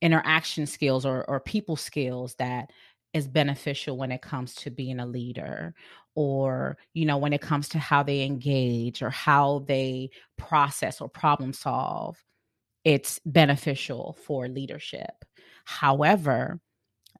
[0.00, 2.70] interaction skills or, or people skills that
[3.14, 5.74] is beneficial when it comes to being a leader
[6.16, 11.08] or you know when it comes to how they engage or how they process or
[11.08, 12.16] problem solve
[12.86, 15.24] it's beneficial for leadership.
[15.64, 16.60] However,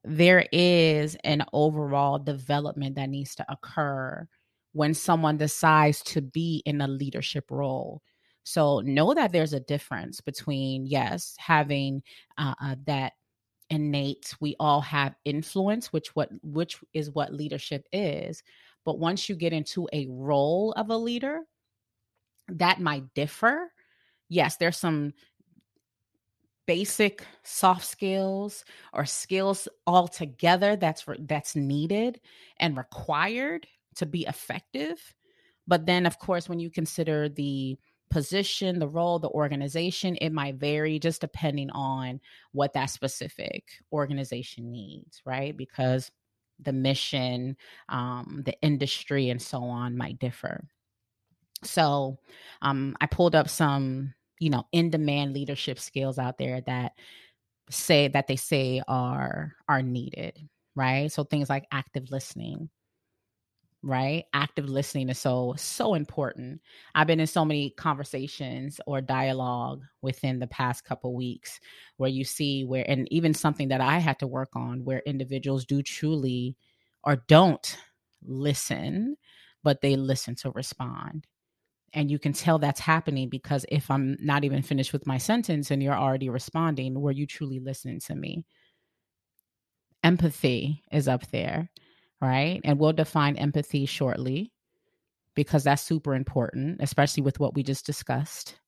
[0.04, 4.28] there is an overall development that needs to occur
[4.74, 8.00] when someone decides to be in a leadership role.
[8.44, 12.04] So know that there's a difference between, yes, having
[12.38, 13.14] uh, uh, that
[13.70, 18.44] innate we all have influence which what which is what leadership is
[18.86, 21.42] but once you get into a role of a leader
[22.48, 23.70] that might differ.
[24.28, 25.12] Yes there's some
[26.66, 32.20] basic soft skills or skills altogether that's that's needed
[32.58, 35.14] and required to be effective
[35.68, 37.78] but then of course when you consider the
[38.10, 42.20] position the role the organization it might vary just depending on
[42.50, 45.56] what that specific organization needs right?
[45.56, 46.10] Because
[46.60, 47.56] the mission
[47.88, 50.64] um, the industry and so on might differ.
[51.62, 52.18] So
[52.62, 56.92] um, i pulled up some you know in demand leadership skills out there that
[57.70, 60.38] say that they say are are needed
[60.76, 61.10] right?
[61.10, 62.68] So things like active listening
[63.82, 64.24] right?
[64.34, 66.60] Active listening is so so important.
[66.94, 71.60] I've been in so many conversations or dialogue within the past couple weeks
[71.98, 75.64] where you see where and even something that i had to work on where individuals
[75.64, 76.56] do truly
[77.04, 77.78] or don't
[78.24, 79.16] listen
[79.66, 81.26] but they listen to respond.
[81.92, 85.72] And you can tell that's happening because if I'm not even finished with my sentence
[85.72, 88.44] and you're already responding, were you truly listening to me?
[90.04, 91.68] Empathy is up there,
[92.20, 92.60] right?
[92.64, 94.52] And we'll define empathy shortly
[95.34, 98.58] because that's super important, especially with what we just discussed.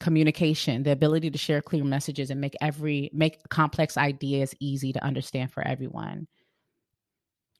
[0.00, 5.04] Communication, the ability to share clear messages and make every make complex ideas easy to
[5.04, 6.26] understand for everyone.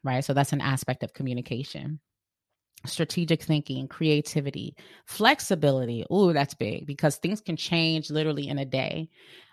[0.04, 0.24] Right?
[0.24, 2.00] So that's an aspect of communication
[2.86, 6.04] strategic thinking, creativity, flexibility.
[6.10, 9.08] Oh, that's big because things can change literally in a day.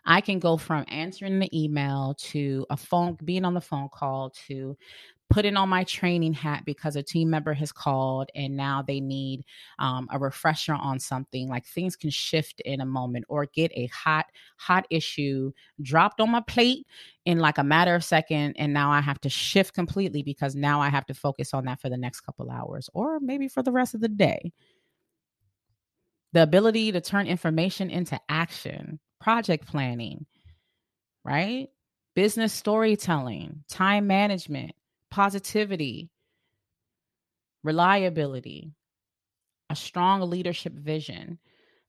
[0.05, 4.29] I can go from answering the email to a phone, being on the phone call
[4.47, 4.77] to
[5.29, 9.43] putting on my training hat because a team member has called and now they need
[9.79, 13.87] um, a refresher on something like things can shift in a moment or get a
[13.87, 14.25] hot
[14.57, 15.51] hot issue
[15.81, 16.85] dropped on my plate
[17.25, 20.79] in like a matter of second and now i have to shift completely because now
[20.79, 23.71] i have to focus on that for the next couple hours or maybe for the
[23.71, 24.51] rest of the day.
[26.33, 30.25] The ability to turn information into action project planning
[31.25, 31.69] right?
[32.15, 34.73] Business storytelling time management
[35.11, 36.09] positivity,
[37.63, 38.73] reliability,
[39.69, 41.39] a strong leadership vision,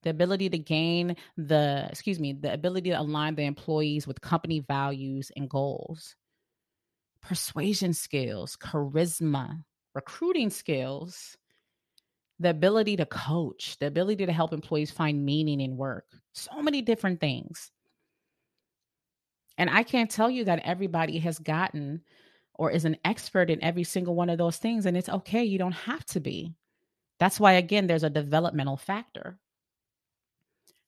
[0.02, 4.60] the ability to gain the, excuse me, the ability to align the employees with company
[4.60, 6.16] values and goals,
[7.20, 9.64] persuasion skills, charisma,
[9.94, 11.36] recruiting skills,
[12.38, 16.04] the ability to coach, the ability to help employees find meaning in work,
[16.34, 17.70] so many different things.
[19.58, 22.02] And I can't tell you that everybody has gotten
[22.57, 24.86] or is an expert in every single one of those things.
[24.86, 25.44] And it's okay.
[25.44, 26.54] You don't have to be.
[27.18, 29.38] That's why, again, there's a developmental factor.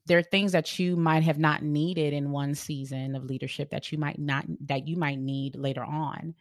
[0.06, 3.92] There are things that you might have not needed in one season of leadership that
[3.92, 6.34] you might not, that you might need later on.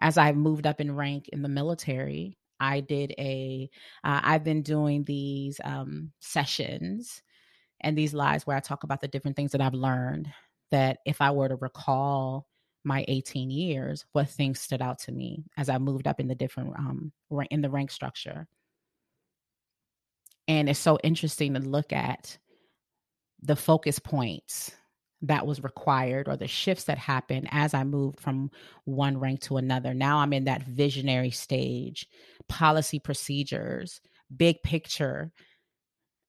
[0.00, 3.70] As I've moved up in rank in the military, I did a.
[4.04, 7.22] have uh, been doing these um, sessions
[7.80, 10.32] and these lives where I talk about the different things that I've learned
[10.70, 12.46] that if I were to recall
[12.84, 16.34] my 18 years, what things stood out to me as I moved up in the
[16.34, 17.12] different um
[17.50, 18.46] in the rank structure.
[20.46, 22.38] And it's so interesting to look at
[23.42, 24.72] the focus points
[25.22, 28.50] that was required or the shifts that happened as I moved from
[28.84, 29.94] one rank to another.
[29.94, 32.06] Now I'm in that visionary stage,
[32.48, 34.00] policy procedures,
[34.36, 35.32] big picture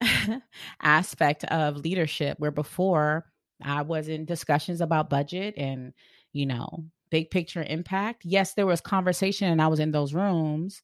[0.81, 3.25] aspect of leadership where before
[3.61, 5.93] I was in discussions about budget and
[6.35, 8.25] you know, big picture impact.
[8.25, 10.81] Yes, there was conversation and I was in those rooms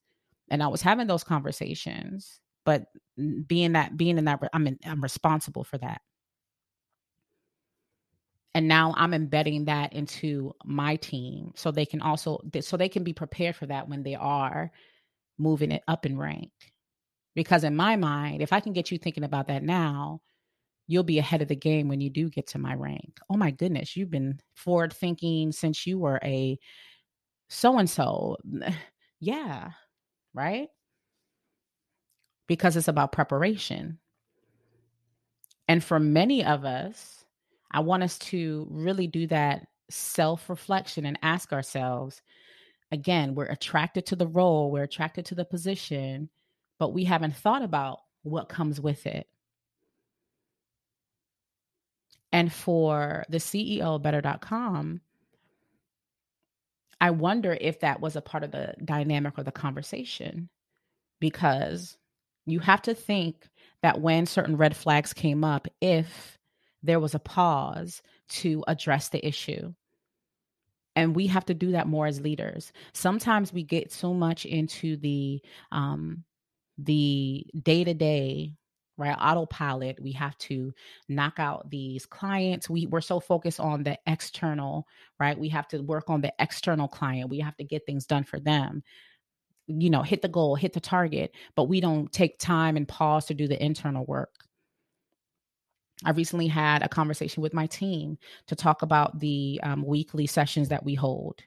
[0.49, 2.85] and I was having those conversations, but
[3.45, 6.01] being that being in that I'm in, I'm responsible for that.
[8.55, 13.03] And now I'm embedding that into my team so they can also so they can
[13.03, 14.71] be prepared for that when they are
[15.37, 16.51] moving it up in rank.
[17.35, 20.21] Because in my mind, if I can get you thinking about that now,
[20.91, 23.19] you'll be ahead of the game when you do get to my rank.
[23.29, 26.59] Oh my goodness, you've been forward thinking since you were a
[27.49, 28.37] so and so.
[29.23, 29.69] Yeah,
[30.33, 30.67] right?
[32.47, 33.99] Because it's about preparation.
[35.67, 37.23] And for many of us,
[37.71, 42.23] I want us to really do that self reflection and ask ourselves
[42.91, 46.29] again, we're attracted to the role, we're attracted to the position,
[46.79, 49.27] but we haven't thought about what comes with it.
[52.31, 55.01] And for the CEO of better.com,
[57.01, 60.49] I wonder if that was a part of the dynamic or the conversation
[61.19, 61.97] because
[62.45, 63.47] you have to think
[63.81, 66.37] that when certain red flags came up, if
[66.83, 69.73] there was a pause to address the issue.
[70.95, 72.71] And we have to do that more as leaders.
[72.93, 76.23] Sometimes we get so much into the um,
[76.77, 78.55] the day to day
[79.01, 80.71] right autopilot we have to
[81.09, 84.87] knock out these clients we we're so focused on the external
[85.19, 88.23] right we have to work on the external client we have to get things done
[88.23, 88.83] for them.
[89.67, 93.25] You know hit the goal hit the target but we don't take time and pause
[93.25, 94.45] to do the internal work.
[96.03, 100.69] I recently had a conversation with my team to talk about the um, weekly sessions
[100.69, 101.41] that we hold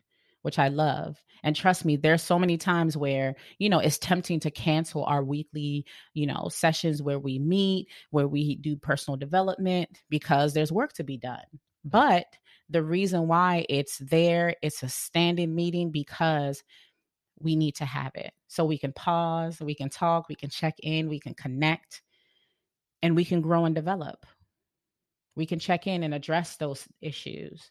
[0.45, 1.17] which I love.
[1.43, 5.25] And trust me, there's so many times where, you know, it's tempting to cancel our
[5.25, 10.93] weekly, you know, sessions where we meet, where we do personal development because there's work
[10.95, 11.45] to be done.
[11.83, 12.27] But
[12.69, 16.63] the reason why it's there, it's a standing meeting because
[17.39, 18.35] we need to have it.
[18.49, 22.03] So we can pause, we can talk, we can check in, we can connect,
[23.03, 24.27] and we can grow and develop.
[25.37, 27.71] We can check in and address those issues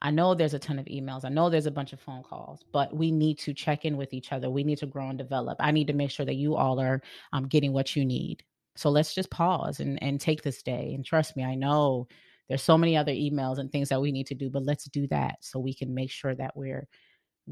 [0.00, 1.24] I know there's a ton of emails.
[1.24, 4.12] I know there's a bunch of phone calls, but we need to check in with
[4.12, 4.48] each other.
[4.48, 5.58] We need to grow and develop.
[5.60, 8.44] I need to make sure that you all are um, getting what you need.
[8.76, 10.92] So let's just pause and, and take this day.
[10.94, 12.06] And trust me, I know
[12.48, 15.08] there's so many other emails and things that we need to do, but let's do
[15.08, 16.86] that so we can make sure that we're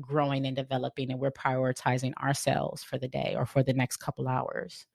[0.01, 4.28] growing and developing and we're prioritizing ourselves for the day or for the next couple
[4.28, 4.86] hours.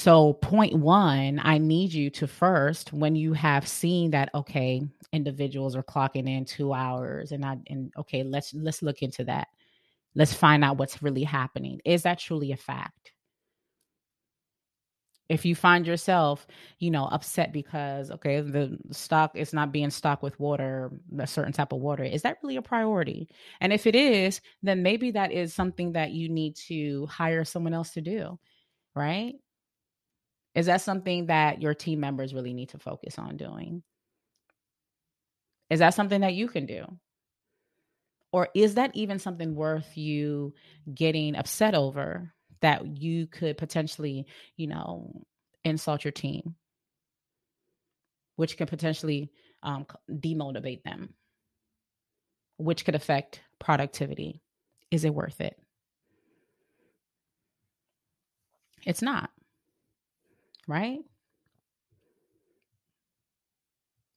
[0.00, 4.80] So, point one, I need you to first, when you have seen that, okay,
[5.12, 9.48] individuals are clocking in two hours, and I, and okay, let's let's look into that.
[10.14, 11.82] Let's find out what's really happening.
[11.84, 13.12] Is that truly a fact?
[15.28, 16.46] if you find yourself,
[16.80, 21.52] you know, upset because okay, the stock is not being stocked with water, a certain
[21.52, 23.28] type of water, is that really a priority?
[23.60, 27.74] And if it is, then maybe that is something that you need to hire someone
[27.74, 28.38] else to do,
[28.96, 29.34] right?
[30.54, 33.82] Is that something that your team members really need to focus on doing?
[35.70, 36.84] Is that something that you can do?
[38.32, 40.54] Or is that even something worth you
[40.92, 44.26] getting upset over that you could potentially,
[44.56, 45.24] you know,
[45.64, 46.54] insult your team,
[48.36, 49.30] which can potentially
[49.62, 51.14] um, demotivate them,
[52.56, 54.40] which could affect productivity.
[54.90, 55.56] Is it worth it?
[58.86, 59.30] It's not,
[60.70, 61.00] right?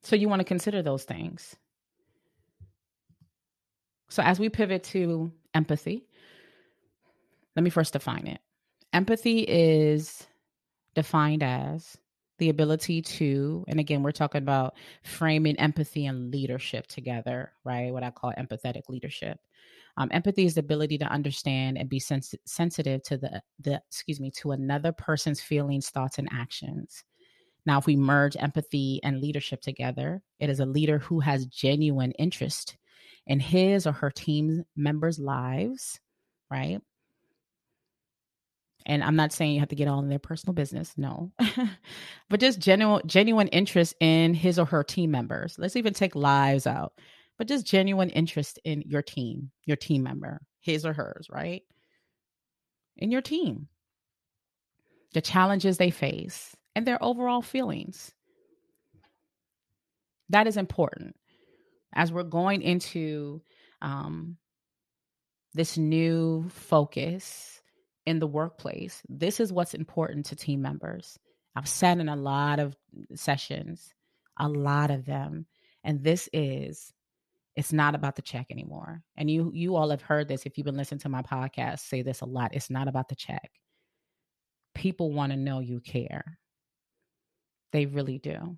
[0.03, 1.55] So you want to consider those things.
[4.09, 6.05] So as we pivot to empathy,
[7.55, 8.39] let me first define it.
[8.91, 10.27] Empathy is
[10.93, 11.97] defined as
[12.37, 17.91] the ability to, and again, we're talking about framing empathy and leadership together, right?
[17.91, 19.39] What I call empathetic leadership.
[19.97, 24.19] Um, empathy is the ability to understand and be sens- sensitive to the, the, excuse
[24.19, 27.03] me, to another person's feelings, thoughts, and actions.
[27.65, 32.11] Now, if we merge empathy and leadership together, it is a leader who has genuine
[32.13, 32.75] interest
[33.27, 35.99] in his or her team members' lives,
[36.49, 36.81] right?
[38.85, 41.31] and i'm not saying you have to get all in their personal business no
[42.29, 46.67] but just genuine genuine interest in his or her team members let's even take lives
[46.67, 46.93] out
[47.37, 51.63] but just genuine interest in your team your team member his or hers right
[52.97, 53.67] in your team
[55.13, 58.11] the challenges they face and their overall feelings
[60.29, 61.15] that is important
[61.93, 63.41] as we're going into
[63.81, 64.37] um,
[65.53, 67.61] this new focus
[68.05, 69.01] in the workplace.
[69.07, 71.17] This is what's important to team members.
[71.55, 72.75] I've sat in a lot of
[73.15, 73.93] sessions,
[74.39, 75.45] a lot of them,
[75.83, 76.91] and this is
[77.55, 79.03] it's not about the check anymore.
[79.15, 82.01] And you you all have heard this if you've been listening to my podcast say
[82.01, 82.55] this a lot.
[82.55, 83.51] It's not about the check.
[84.73, 86.39] People want to know you care.
[87.71, 88.57] They really do.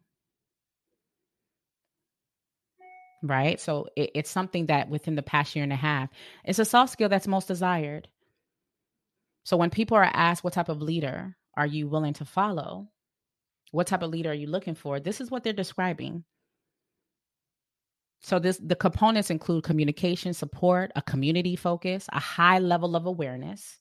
[3.22, 3.60] Right?
[3.60, 6.10] So it, it's something that within the past year and a half,
[6.44, 8.08] it's a soft skill that's most desired.
[9.44, 12.88] So when people are asked what type of leader are you willing to follow,
[13.72, 15.00] what type of leader are you looking for?
[15.00, 16.24] This is what they're describing.
[18.26, 23.78] So this the components include communication support, a community focus, a high level of awareness,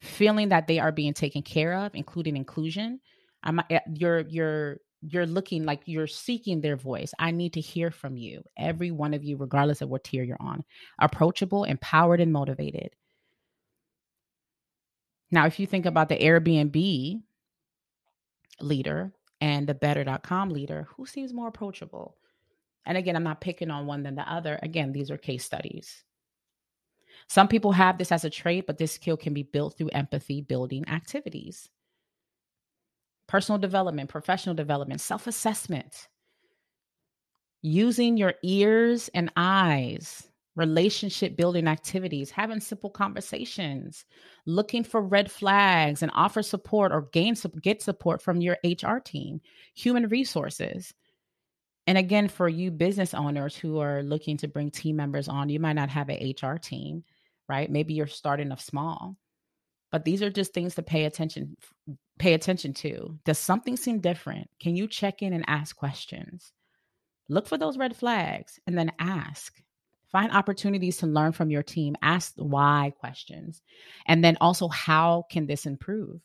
[0.00, 2.98] feeling that they are being taken care of, including inclusion.
[3.44, 7.14] I'm eh, you're you're you're looking like you're seeking their voice.
[7.20, 10.36] I need to hear from you, every one of you, regardless of what tier you're
[10.40, 10.64] on.
[10.98, 12.90] Approachable, empowered, and motivated.
[15.30, 17.22] Now, if you think about the Airbnb
[18.60, 22.16] leader and the better.com leader, who seems more approachable?
[22.86, 24.58] And again, I'm not picking on one than the other.
[24.62, 26.02] Again, these are case studies.
[27.28, 30.40] Some people have this as a trait, but this skill can be built through empathy
[30.40, 31.68] building activities.
[33.28, 36.08] Personal development, professional development, self assessment,
[37.62, 44.04] using your ears and eyes relationship building activities, having simple conversations,
[44.46, 49.40] looking for red flags and offer support or gain get support from your HR team,
[49.74, 50.92] human resources.
[51.90, 55.58] And again, for you business owners who are looking to bring team members on, you
[55.58, 57.02] might not have an HR team,
[57.48, 57.68] right?
[57.68, 59.16] Maybe you're starting off small.
[59.90, 61.56] But these are just things to pay attention
[62.16, 63.18] pay attention to.
[63.24, 64.48] Does something seem different?
[64.60, 66.52] Can you check in and ask questions?
[67.28, 69.60] Look for those red flags and then ask
[70.10, 71.94] Find opportunities to learn from your team.
[72.02, 73.62] Ask why questions.
[74.06, 76.20] And then also, how can this improve?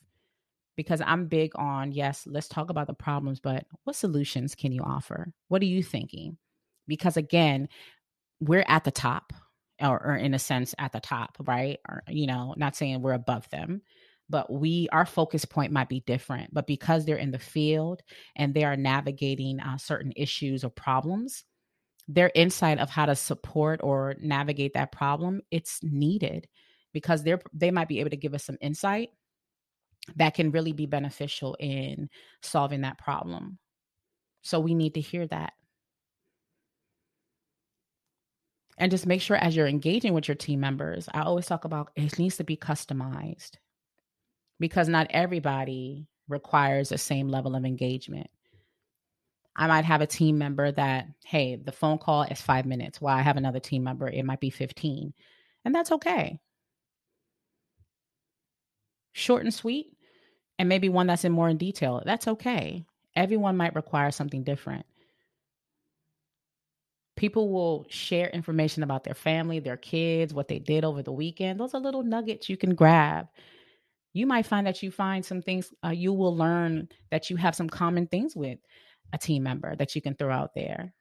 [0.76, 4.82] Because I'm big on, yes, let's talk about the problems, but what solutions can you
[4.82, 5.32] offer?
[5.48, 6.36] What are you thinking?
[6.86, 7.68] Because again,
[8.40, 9.32] we're at the top,
[9.80, 11.78] or, or in a sense, at the top, right?
[11.88, 13.80] Or, you know, not saying we're above them,
[14.28, 18.02] but we our focus point might be different but because they're in the field
[18.34, 21.44] and they are navigating uh, certain issues or problems
[22.08, 26.46] their insight of how to support or navigate that problem it's needed
[26.92, 29.10] because they're they might be able to give us some insight
[30.16, 32.08] that can really be beneficial in
[32.42, 33.58] solving that problem
[34.42, 35.52] so we need to hear that
[38.78, 41.90] and just make sure as you're engaging with your team members i always talk about
[41.96, 43.52] it needs to be customized
[44.60, 48.28] because not everybody requires the same level of engagement
[49.56, 53.00] I might have a team member that, hey, the phone call is five minutes.
[53.00, 55.14] While I have another team member, it might be 15.
[55.64, 56.38] And that's okay.
[59.12, 59.95] Short and sweet
[60.58, 62.02] and maybe one that's in more in detail.
[62.04, 62.84] That's okay.
[63.14, 64.86] Everyone might require something different.
[67.16, 71.58] People will share information about their family, their kids, what they did over the weekend.
[71.58, 73.28] Those are little nuggets you can grab.
[74.12, 77.54] You might find that you find some things, uh, you will learn that you have
[77.54, 78.58] some common things with
[79.12, 80.92] a team member that you can throw out there,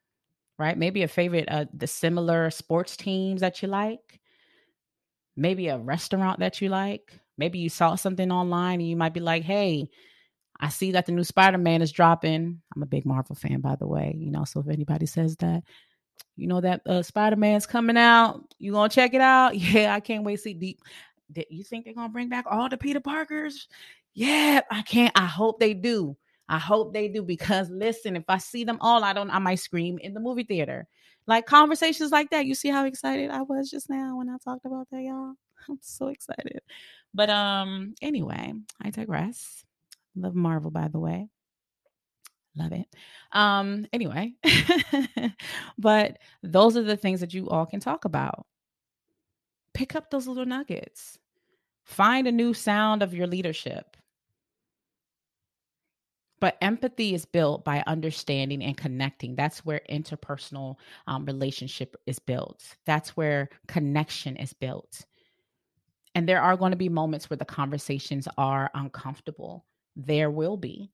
[0.57, 0.77] right?
[0.77, 4.19] Maybe a favorite, uh, the similar sports teams that you like,
[5.35, 7.11] maybe a restaurant that you like.
[7.37, 9.89] Maybe you saw something online and you might be like, hey,
[10.59, 12.61] I see that the new Spider Man is dropping.
[12.75, 14.15] I'm a big Marvel fan, by the way.
[14.17, 15.63] You know, so if anybody says that,
[16.37, 19.55] you know that uh, Spider Man's coming out, you gonna check it out?
[19.55, 20.53] Yeah, I can't wait to see.
[20.53, 20.79] Deep.
[21.49, 23.67] You think they're gonna bring back all the Peter Parkers?
[24.13, 25.11] Yeah, I can't.
[25.17, 26.15] I hope they do.
[26.47, 29.31] I hope they do because listen, if I see them all, I don't.
[29.31, 30.87] I might scream in the movie theater.
[31.27, 32.45] Like conversations like that.
[32.45, 35.33] You see how excited I was just now when I talked about that, y'all.
[35.69, 36.61] I'm so excited.
[37.15, 39.63] But um, anyway, I digress.
[40.17, 41.29] Love Marvel, by the way.
[42.57, 42.87] Love it.
[43.31, 44.33] Um, anyway,
[45.77, 48.45] but those are the things that you all can talk about.
[49.73, 51.17] Pick up those little nuggets.
[51.85, 53.95] Find a new sound of your leadership.
[56.41, 59.35] But empathy is built by understanding and connecting.
[59.35, 60.75] That's where interpersonal
[61.07, 62.75] um, relationship is built.
[62.85, 65.05] That's where connection is built.
[66.15, 69.65] And there are going to be moments where the conversations are uncomfortable.
[69.97, 70.91] There will be.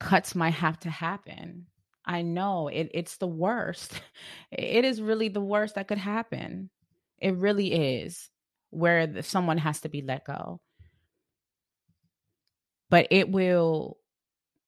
[0.00, 1.66] Cuts might have to happen.
[2.06, 4.00] I know it, it's the worst.
[4.50, 6.70] It is really the worst that could happen.
[7.18, 8.30] It really is
[8.70, 10.60] where the, someone has to be let go.
[12.88, 13.98] But it will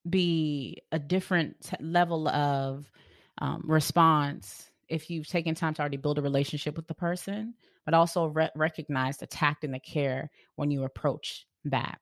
[0.09, 2.89] be a different level of
[3.39, 7.53] um, response if you've taken time to already build a relationship with the person,
[7.87, 11.99] but also re- recognize the tact and the care when you approach that.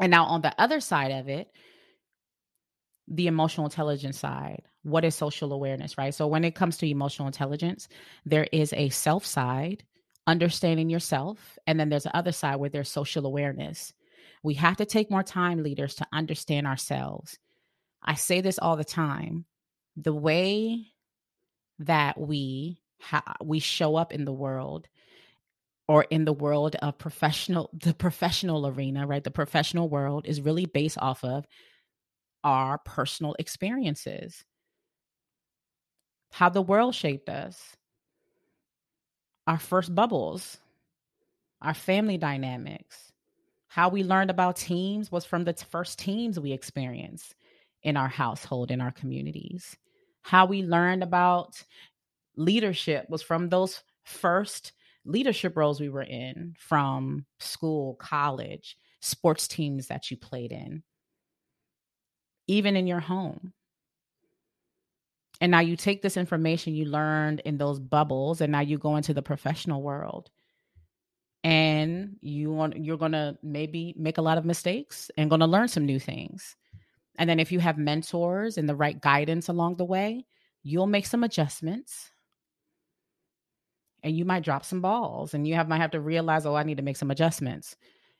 [0.00, 1.48] And now on the other side of it,
[3.06, 4.62] the emotional intelligence side.
[4.82, 6.14] What is social awareness, right?
[6.14, 7.88] So when it comes to emotional intelligence,
[8.24, 9.84] there is a self side,
[10.26, 13.92] understanding yourself, and then there's the other side where there's social awareness.
[14.42, 17.38] We have to take more time, leaders, to understand ourselves.
[18.02, 19.44] I say this all the time.
[19.94, 20.86] The way
[21.80, 24.88] that we ha- we show up in the world
[25.88, 29.24] or in the world of professional the professional arena right?
[29.24, 31.46] The professional world is really based off of
[32.44, 34.44] our personal experiences.
[36.32, 37.76] How the world shaped us.
[39.46, 40.58] Our first bubbles.
[41.60, 43.12] Our family dynamics.
[43.66, 47.34] How we learned about teams was from the first teams we experienced
[47.82, 49.76] in our household in our communities.
[50.22, 51.62] How we learned about
[52.36, 54.72] leadership was from those first
[55.04, 60.82] leadership roles we were in from school, college, sports teams that you played in,
[62.46, 63.52] even in your home.
[65.40, 68.96] And now you take this information you learned in those bubbles and now you go
[68.96, 70.30] into the professional world.
[71.42, 75.46] And you want you're going to maybe make a lot of mistakes and going to
[75.46, 76.54] learn some new things.
[77.16, 80.26] And then if you have mentors and the right guidance along the way,
[80.62, 82.10] you'll make some adjustments
[84.02, 86.62] and you might drop some balls and you have might have to realize oh i
[86.62, 87.76] need to make some adjustments.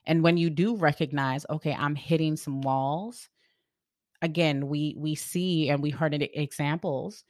[0.07, 3.29] And when you do recognize okay i'm hitting some walls
[4.23, 7.25] again we we see and we heard examples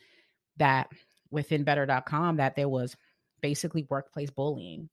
[0.58, 0.88] that
[1.30, 2.96] within better.com that there was
[3.40, 4.88] basically workplace bullying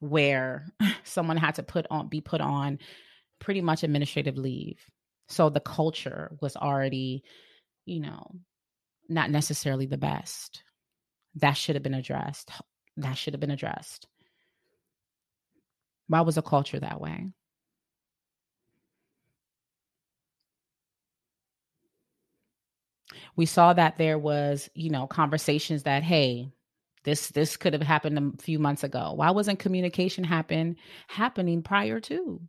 [0.00, 0.66] where
[1.04, 2.78] someone had to put on be put on
[3.40, 4.78] pretty much administrative leave.
[5.28, 7.24] So the culture was already
[7.86, 8.30] you know
[9.08, 10.62] not necessarily the best
[11.36, 12.50] that should have been addressed.
[12.96, 14.06] That should have been addressed.
[16.06, 17.28] Why was a culture that way?
[23.36, 26.52] We saw that there was, you know, conversations that, hey,
[27.04, 29.12] this this could have happened a few months ago.
[29.14, 30.76] Why wasn't communication happen
[31.08, 32.40] happening prior to?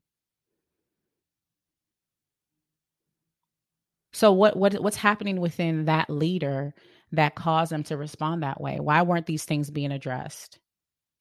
[4.13, 6.73] So what what what's happening within that leader
[7.11, 8.79] that caused them to respond that way?
[8.79, 10.59] Why weren't these things being addressed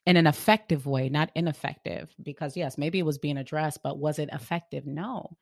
[0.06, 2.14] in an effective way, not ineffective?
[2.22, 4.86] Because, yes, maybe it was being addressed, but was it effective?
[4.86, 5.36] No.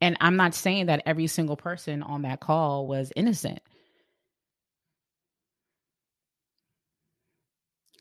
[0.00, 3.60] And I'm not saying that every single person on that call was innocent.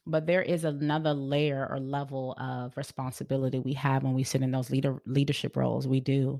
[0.08, 4.52] but there is another layer or level of responsibility we have when we sit in
[4.52, 6.40] those leader leadership roles we do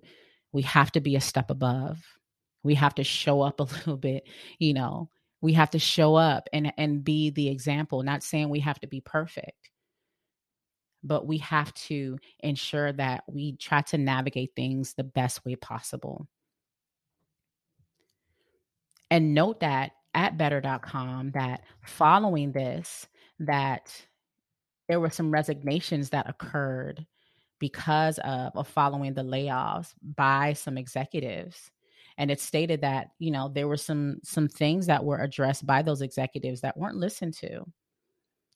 [0.56, 2.04] we have to be a step above.
[2.64, 4.26] We have to show up a little bit,
[4.60, 5.12] you know.
[5.42, 8.88] We have to show up and and be the example, not saying we have to
[8.88, 9.72] be perfect.
[11.04, 16.28] but we have to ensure that we try to navigate things the best way possible.
[19.12, 23.08] And note that at better.com that following this
[23.40, 24.06] that
[24.88, 27.06] there were some resignations that occurred
[27.66, 31.72] because of, of following the layoffs by some executives.
[32.16, 35.82] And it stated that you know there were some some things that were addressed by
[35.82, 37.66] those executives that weren't listened to.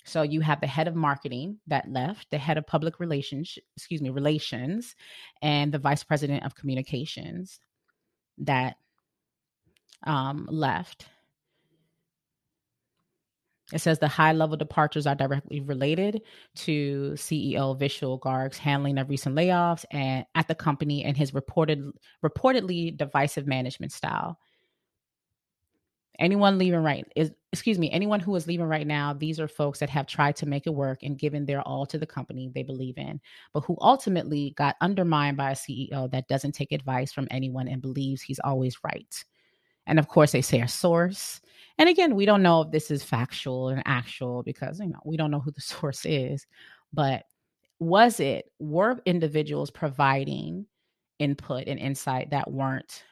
[0.05, 3.99] So you have the head of marketing that left the head of public relations excuse
[3.99, 4.95] me relations
[5.41, 7.59] and the vice president of communications
[8.37, 8.75] that
[10.03, 11.07] um, left
[13.71, 16.21] it says the high level departures are directly related
[16.55, 21.83] to CEO Vishal Garg's handling of recent layoffs and at the company and his reported
[22.25, 24.39] reportedly divisive management style.
[26.17, 29.79] Anyone leaving right is excuse me, anyone who is leaving right now, these are folks
[29.79, 32.63] that have tried to make it work and given their all to the company they
[32.63, 33.21] believe in,
[33.53, 37.81] but who ultimately got undermined by a CEO that doesn't take advice from anyone and
[37.81, 39.23] believes he's always right.
[39.89, 41.41] And of course, they say a source
[41.79, 45.15] and again, we don't know if this is factual and actual because you know we
[45.17, 46.45] don't know who the source is,
[46.93, 47.23] but
[47.79, 50.65] was it were individuals providing
[51.19, 53.03] input and insight that weren't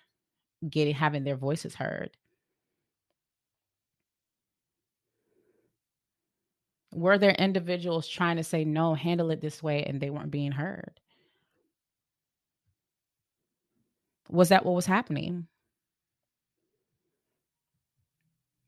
[0.69, 2.11] getting having their voices heard?
[6.93, 10.51] Were there individuals trying to say no, handle it this way, and they weren't being
[10.51, 10.99] heard?
[14.29, 15.47] Was that what was happening?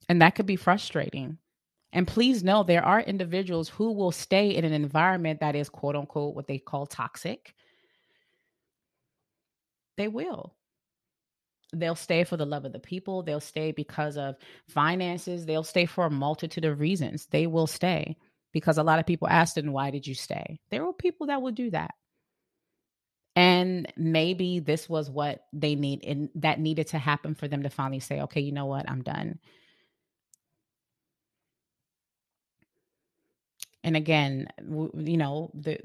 [0.10, 1.38] And that could be frustrating.
[1.93, 5.95] And please know there are individuals who will stay in an environment that is quote
[5.95, 7.53] unquote what they call toxic.
[9.97, 10.55] They will.
[11.74, 13.22] They'll stay for the love of the people.
[13.22, 14.36] They'll stay because of
[14.68, 15.45] finances.
[15.45, 17.28] They'll stay for a multitude of reasons.
[17.28, 18.18] They will stay
[18.51, 20.60] because a lot of people asked them, why did you stay?
[20.72, 21.91] There were people that would do that.
[23.36, 27.70] And maybe this was what they need and that needed to happen for them to
[27.70, 28.89] finally say, okay, you know what?
[28.89, 29.39] I'm done.
[33.90, 34.48] And again
[34.94, 35.80] you know the,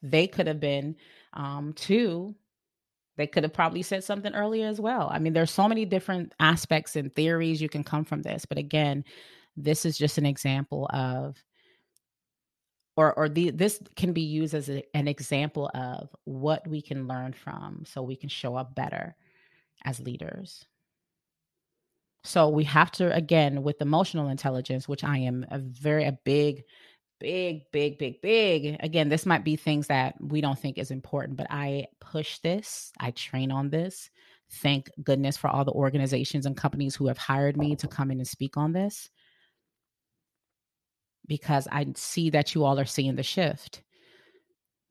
[0.00, 0.94] they could have been
[1.32, 2.34] um too
[3.16, 5.08] they could have probably said something earlier as well.
[5.10, 8.58] I mean there's so many different aspects and theories you can come from this but
[8.58, 9.04] again
[9.56, 11.36] this is just an example of
[12.96, 17.08] or or the this can be used as a, an example of what we can
[17.08, 19.16] learn from so we can show up better
[19.84, 20.64] as leaders.
[22.22, 26.62] So we have to again with emotional intelligence which i am a very a big
[27.20, 28.76] big, big, big, big.
[28.80, 32.92] Again, this might be things that we don't think is important, but I push this,
[33.00, 34.10] I train on this.
[34.50, 38.18] Thank goodness for all the organizations and companies who have hired me to come in
[38.18, 39.10] and speak on this
[41.26, 43.82] because I see that you all are seeing the shift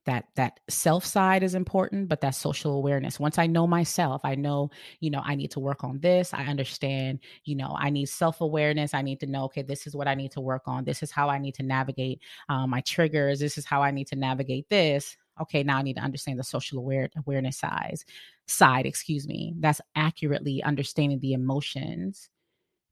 [0.08, 3.20] that that self side is important but that social awareness.
[3.20, 6.46] Once i know myself i know you know i need to work on this i
[6.46, 10.08] understand you know i need self awareness i need to know okay this is what
[10.08, 13.40] i need to work on this is how i need to navigate um, my triggers
[13.40, 15.16] this is how i need to navigate this.
[15.40, 18.06] Okay now i need to understand the social aware awareness size
[18.48, 22.30] side excuse me that's accurately understanding the emotions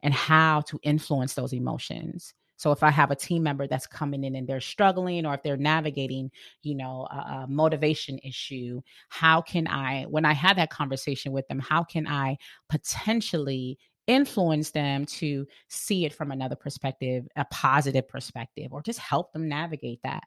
[0.03, 4.23] and how to influence those emotions so if I have a team member that's coming
[4.23, 6.31] in and they're struggling, or if they're navigating,
[6.63, 11.47] you know, a, a, motivation issue, how can I, when I have that conversation with
[11.47, 12.37] them, how can I
[12.69, 13.77] potentially
[14.07, 19.49] influence them to see it from another perspective, a positive perspective, or just help them
[19.49, 20.23] navigate that?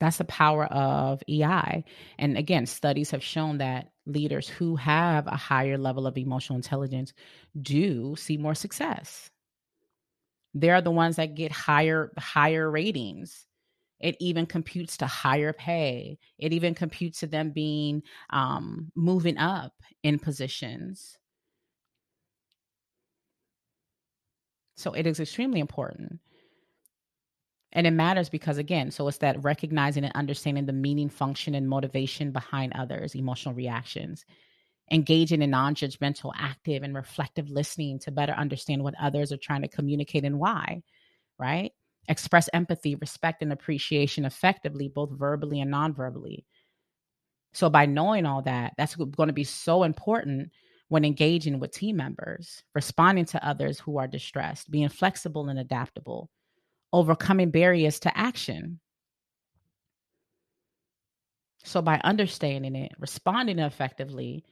[0.00, 1.84] That's the power of EI.
[2.18, 7.12] And again, studies have shown that leaders who have a higher level of emotional intelligence
[7.60, 9.30] do see more success.
[10.54, 13.46] They're the ones that get higher higher ratings.
[14.00, 16.18] It even computes to higher pay.
[16.38, 21.18] It even computes to them being um, moving up in positions.
[24.76, 26.18] So it is extremely important.
[27.72, 31.68] And it matters because, again, so it's that recognizing and understanding the meaning, function, and
[31.68, 34.24] motivation behind others' emotional reactions,
[34.90, 39.62] engaging in non judgmental, active, and reflective listening to better understand what others are trying
[39.62, 40.82] to communicate and why,
[41.38, 41.72] right?
[42.08, 46.44] Express empathy, respect, and appreciation effectively, both verbally and non verbally.
[47.52, 50.50] So, by knowing all that, that's going to be so important
[50.88, 56.30] when engaging with team members, responding to others who are distressed, being flexible and adaptable
[56.92, 58.80] overcoming barriers to action.
[61.64, 64.44] So, by understanding it, responding effectively,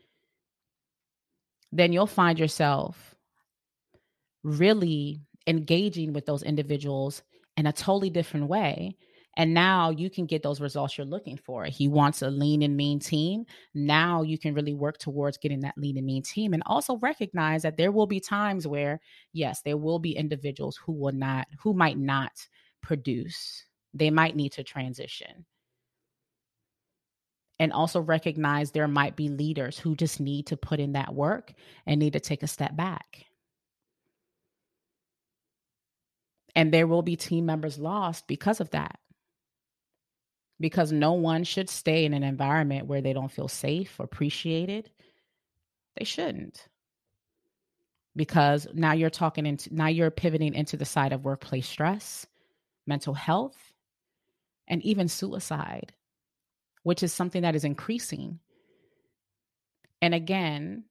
[1.72, 3.14] then you'll find yourself
[4.42, 7.22] really engaging with those individuals
[7.56, 8.96] in a totally different way.
[9.38, 11.64] And now you can get those results you're looking for.
[11.64, 13.44] He wants a lean and mean team.
[13.72, 17.62] Now you can really work towards getting that lean and mean team and also recognize
[17.62, 19.00] that there will be times where,
[19.32, 22.32] yes, there will be individuals who will not, who might not
[22.82, 23.64] produce.
[23.94, 25.46] They might need to transition.
[27.60, 31.52] And also recognize there might be leaders who just need to put in that work
[31.86, 33.24] and need to take a step back.
[36.56, 38.98] And there will be team members lost because of that.
[40.60, 44.90] Because no one should stay in an environment where they don't feel safe or appreciated.
[45.96, 46.68] They shouldn't.
[48.16, 52.26] Because now you're talking into now you're pivoting into the side of workplace stress,
[52.86, 53.72] mental health,
[54.66, 55.92] and even suicide,
[56.82, 58.40] which is something that is increasing.
[60.02, 60.84] And again,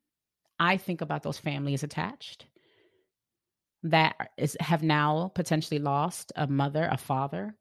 [0.59, 2.45] I think about those families attached
[3.83, 7.55] that is have now potentially lost a mother, a father,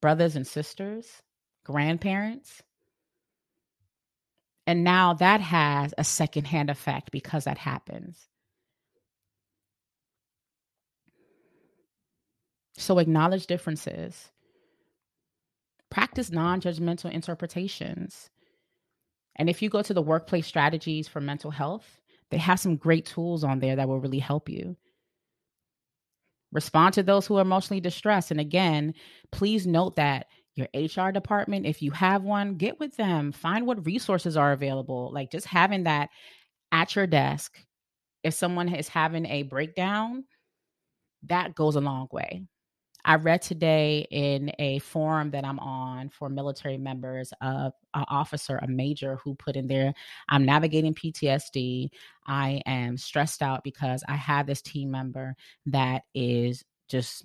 [0.00, 1.22] brothers and sisters,
[1.64, 2.62] grandparents.
[4.66, 8.28] And now that has a secondhand effect because that happens.
[12.76, 14.30] So acknowledge differences.
[15.90, 18.30] Practice non judgmental interpretations.
[19.36, 21.98] And if you go to the workplace strategies for mental health,
[22.30, 24.76] they have some great tools on there that will really help you.
[26.52, 28.30] Respond to those who are emotionally distressed.
[28.30, 28.94] And again,
[29.32, 33.86] please note that your HR department, if you have one, get with them, find what
[33.86, 35.10] resources are available.
[35.12, 36.08] Like just having that
[36.72, 37.58] at your desk.
[38.24, 40.24] If someone is having a breakdown,
[41.24, 42.42] that goes a long way.
[43.08, 48.58] I read today in a forum that I'm on for military members of an officer,
[48.58, 49.94] a major who put in there,
[50.28, 51.88] I'm navigating PTSD.
[52.26, 57.24] I am stressed out because I have this team member that is just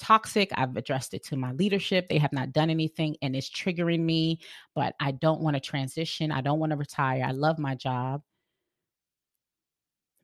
[0.00, 0.50] toxic.
[0.56, 2.08] I've addressed it to my leadership.
[2.08, 4.40] They have not done anything and it's triggering me,
[4.74, 6.32] but I don't want to transition.
[6.32, 7.22] I don't want to retire.
[7.24, 8.22] I love my job.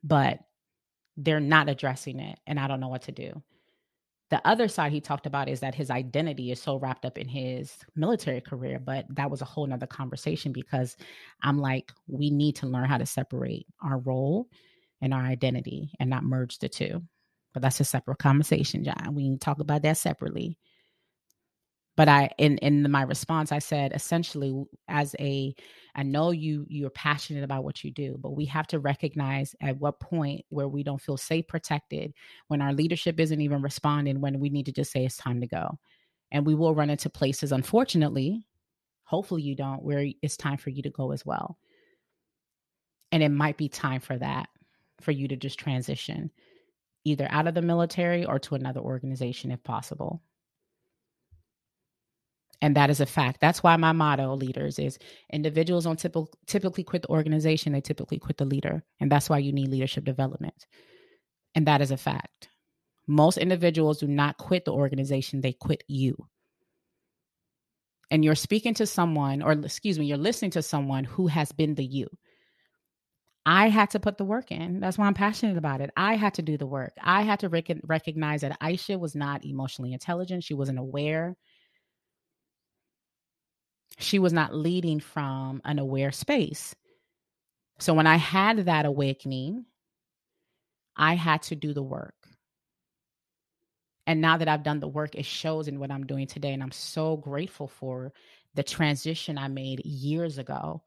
[0.03, 0.39] But
[1.15, 3.41] they're not addressing it and I don't know what to do
[4.29, 7.27] the other side he talked about is that his identity is so wrapped up in
[7.27, 10.97] his military career but that was a whole nother conversation because
[11.43, 14.47] i'm like we need to learn how to separate our role
[15.01, 17.03] and our identity and not merge the two.
[17.53, 19.15] But that's a separate conversation john.
[19.15, 20.57] We can talk about that separately
[21.97, 25.53] but i in in my response i said essentially as a
[25.95, 29.77] i know you you're passionate about what you do but we have to recognize at
[29.77, 32.13] what point where we don't feel safe protected
[32.47, 35.47] when our leadership isn't even responding when we need to just say it's time to
[35.47, 35.77] go.
[36.31, 38.45] And we will run into places unfortunately
[39.03, 41.57] hopefully you don't where it's time for you to go as well.
[43.13, 44.49] And it might be time for that
[45.01, 46.29] for you to just transition
[47.05, 50.21] either out of the military or to another organization if possible
[52.61, 53.39] and that is a fact.
[53.39, 54.97] That's why my motto, leaders, is
[55.31, 58.83] individuals don't typical, typically quit the organization, they typically quit the leader.
[58.99, 60.65] And that's why you need leadership development.
[61.55, 62.49] And that is a fact.
[63.07, 66.15] Most individuals do not quit the organization, they quit you.
[68.09, 71.75] And you're speaking to someone, or excuse me, you're listening to someone who has been
[71.75, 72.07] the you.
[73.45, 74.79] I had to put the work in.
[74.81, 75.89] That's why I'm passionate about it.
[75.95, 76.93] I had to do the work.
[77.01, 80.43] I had to rec- recognize that Aisha was not emotionally intelligent.
[80.43, 81.37] She wasn't aware
[83.99, 86.75] she was not leading from an aware space.
[87.79, 89.65] So when I had that awakening,
[90.95, 92.15] I had to do the work.
[94.07, 96.53] And now that I've done the work, it shows in what I'm doing today.
[96.53, 98.13] And I'm so grateful for
[98.55, 100.81] the transition I made years ago.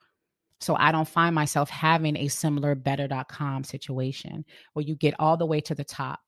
[0.60, 5.46] So I don't find myself having a similar better.com situation where you get all the
[5.46, 6.20] way to the top,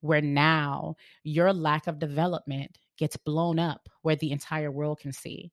[0.00, 5.50] where now your lack of development gets blown up where the entire world can see.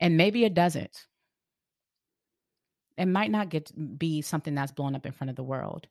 [0.00, 1.06] And maybe it doesn't.
[2.96, 5.86] It might not get be something that's blown up in front of the world.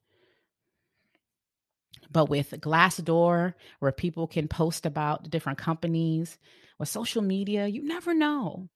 [2.11, 6.37] But with Glassdoor, where people can post about different companies,
[6.79, 8.69] with social media, you never know.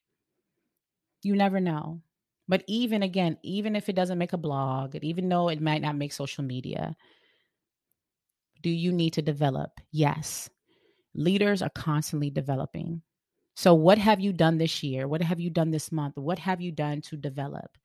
[1.24, 2.02] You never know.
[2.48, 5.96] But even again, even if it doesn't make a blog, even though it might not
[5.96, 6.96] make social media,
[8.62, 9.72] do you need to develop?
[9.92, 10.50] Yes.
[11.14, 13.02] Leaders are constantly developing.
[13.56, 15.08] So, what have you done this year?
[15.08, 16.18] What have you done this month?
[16.18, 17.78] What have you done to develop?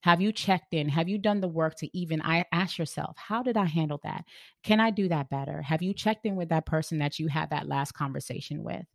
[0.00, 0.88] Have you checked in?
[0.88, 4.24] Have you done the work to even I ask yourself, how did I handle that?
[4.62, 5.60] Can I do that better?
[5.62, 8.86] Have you checked in with that person that you had that last conversation with?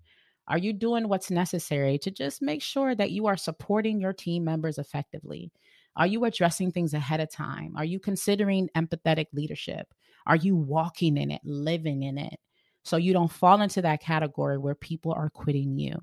[0.47, 4.45] Are you doing what's necessary to just make sure that you are supporting your team
[4.45, 5.51] members effectively?
[5.97, 7.73] Are you addressing things ahead of time?
[7.75, 9.93] Are you considering empathetic leadership?
[10.25, 12.39] Are you walking in it, living in it?
[12.83, 15.97] so you don't fall into that category where people are quitting you.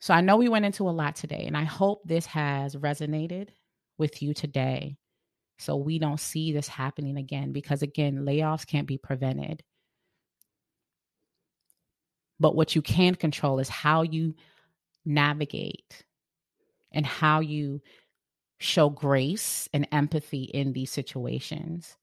[0.00, 3.48] So I know we went into a lot today, and I hope this has resonated
[3.98, 4.96] with you today
[5.58, 9.62] so we don't see this happening again because, again, layoffs can't be prevented.
[12.38, 14.34] But what you can control is how you
[15.04, 16.06] navigate
[16.92, 17.82] and how you
[18.58, 21.98] show grace and empathy in these situations.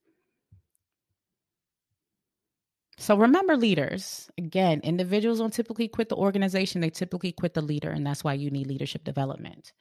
[2.98, 4.30] So remember leaders.
[4.38, 8.34] Again, individuals don't typically quit the organization, they typically quit the leader, and that's why
[8.34, 9.72] you need leadership development.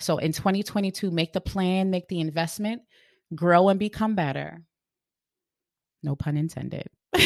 [0.00, 2.82] So in 2022, make the plan, make the investment,
[3.34, 4.62] grow and become better.
[6.02, 6.88] No pun intended.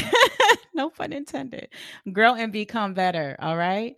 [0.75, 1.69] no pun intended.
[2.13, 3.37] Grow and become better.
[3.39, 3.95] All right.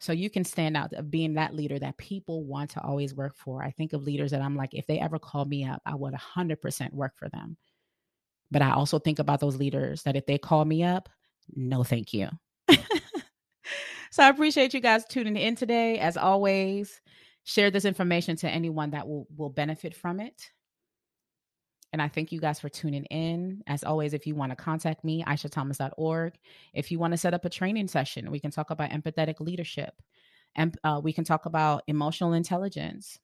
[0.00, 3.36] So you can stand out of being that leader that people want to always work
[3.36, 3.62] for.
[3.62, 6.14] I think of leaders that I'm like, if they ever call me up, I would
[6.14, 7.56] 100% work for them
[8.50, 11.08] but I also think about those leaders that if they call me up,
[11.54, 12.28] no, thank you.
[14.10, 15.98] so I appreciate you guys tuning in today.
[15.98, 17.00] As always,
[17.44, 20.50] share this information to anyone that will, will benefit from it.
[21.92, 23.62] And I thank you guys for tuning in.
[23.66, 26.34] As always, if you want to contact me, aishathomas.org.
[26.74, 29.94] If you want to set up a training session, we can talk about empathetic leadership.
[30.54, 33.18] And uh, we can talk about emotional intelligence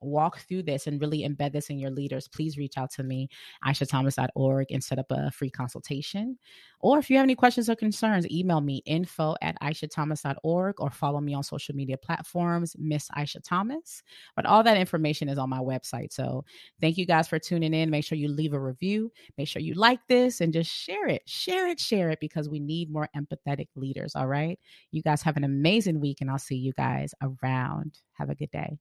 [0.00, 3.28] walk through this and really embed this in your leaders, please reach out to me,
[3.64, 6.38] aishathomas.org, and set up a free consultation.
[6.80, 11.20] Or if you have any questions or concerns, email me info at aishathomas.org or follow
[11.20, 14.02] me on social media platforms, Miss Aisha Thomas.
[14.34, 16.12] But all that information is on my website.
[16.12, 16.44] So
[16.80, 17.90] thank you guys for tuning in.
[17.90, 19.12] Make sure you leave a review.
[19.36, 21.22] Make sure you like this and just share it.
[21.26, 24.16] Share it, share it because we need more empathetic leaders.
[24.16, 24.58] All right.
[24.90, 27.98] You guys have an amazing week and I'll see you guys around.
[28.14, 28.78] Have a good day.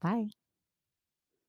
[0.00, 0.45] Bye.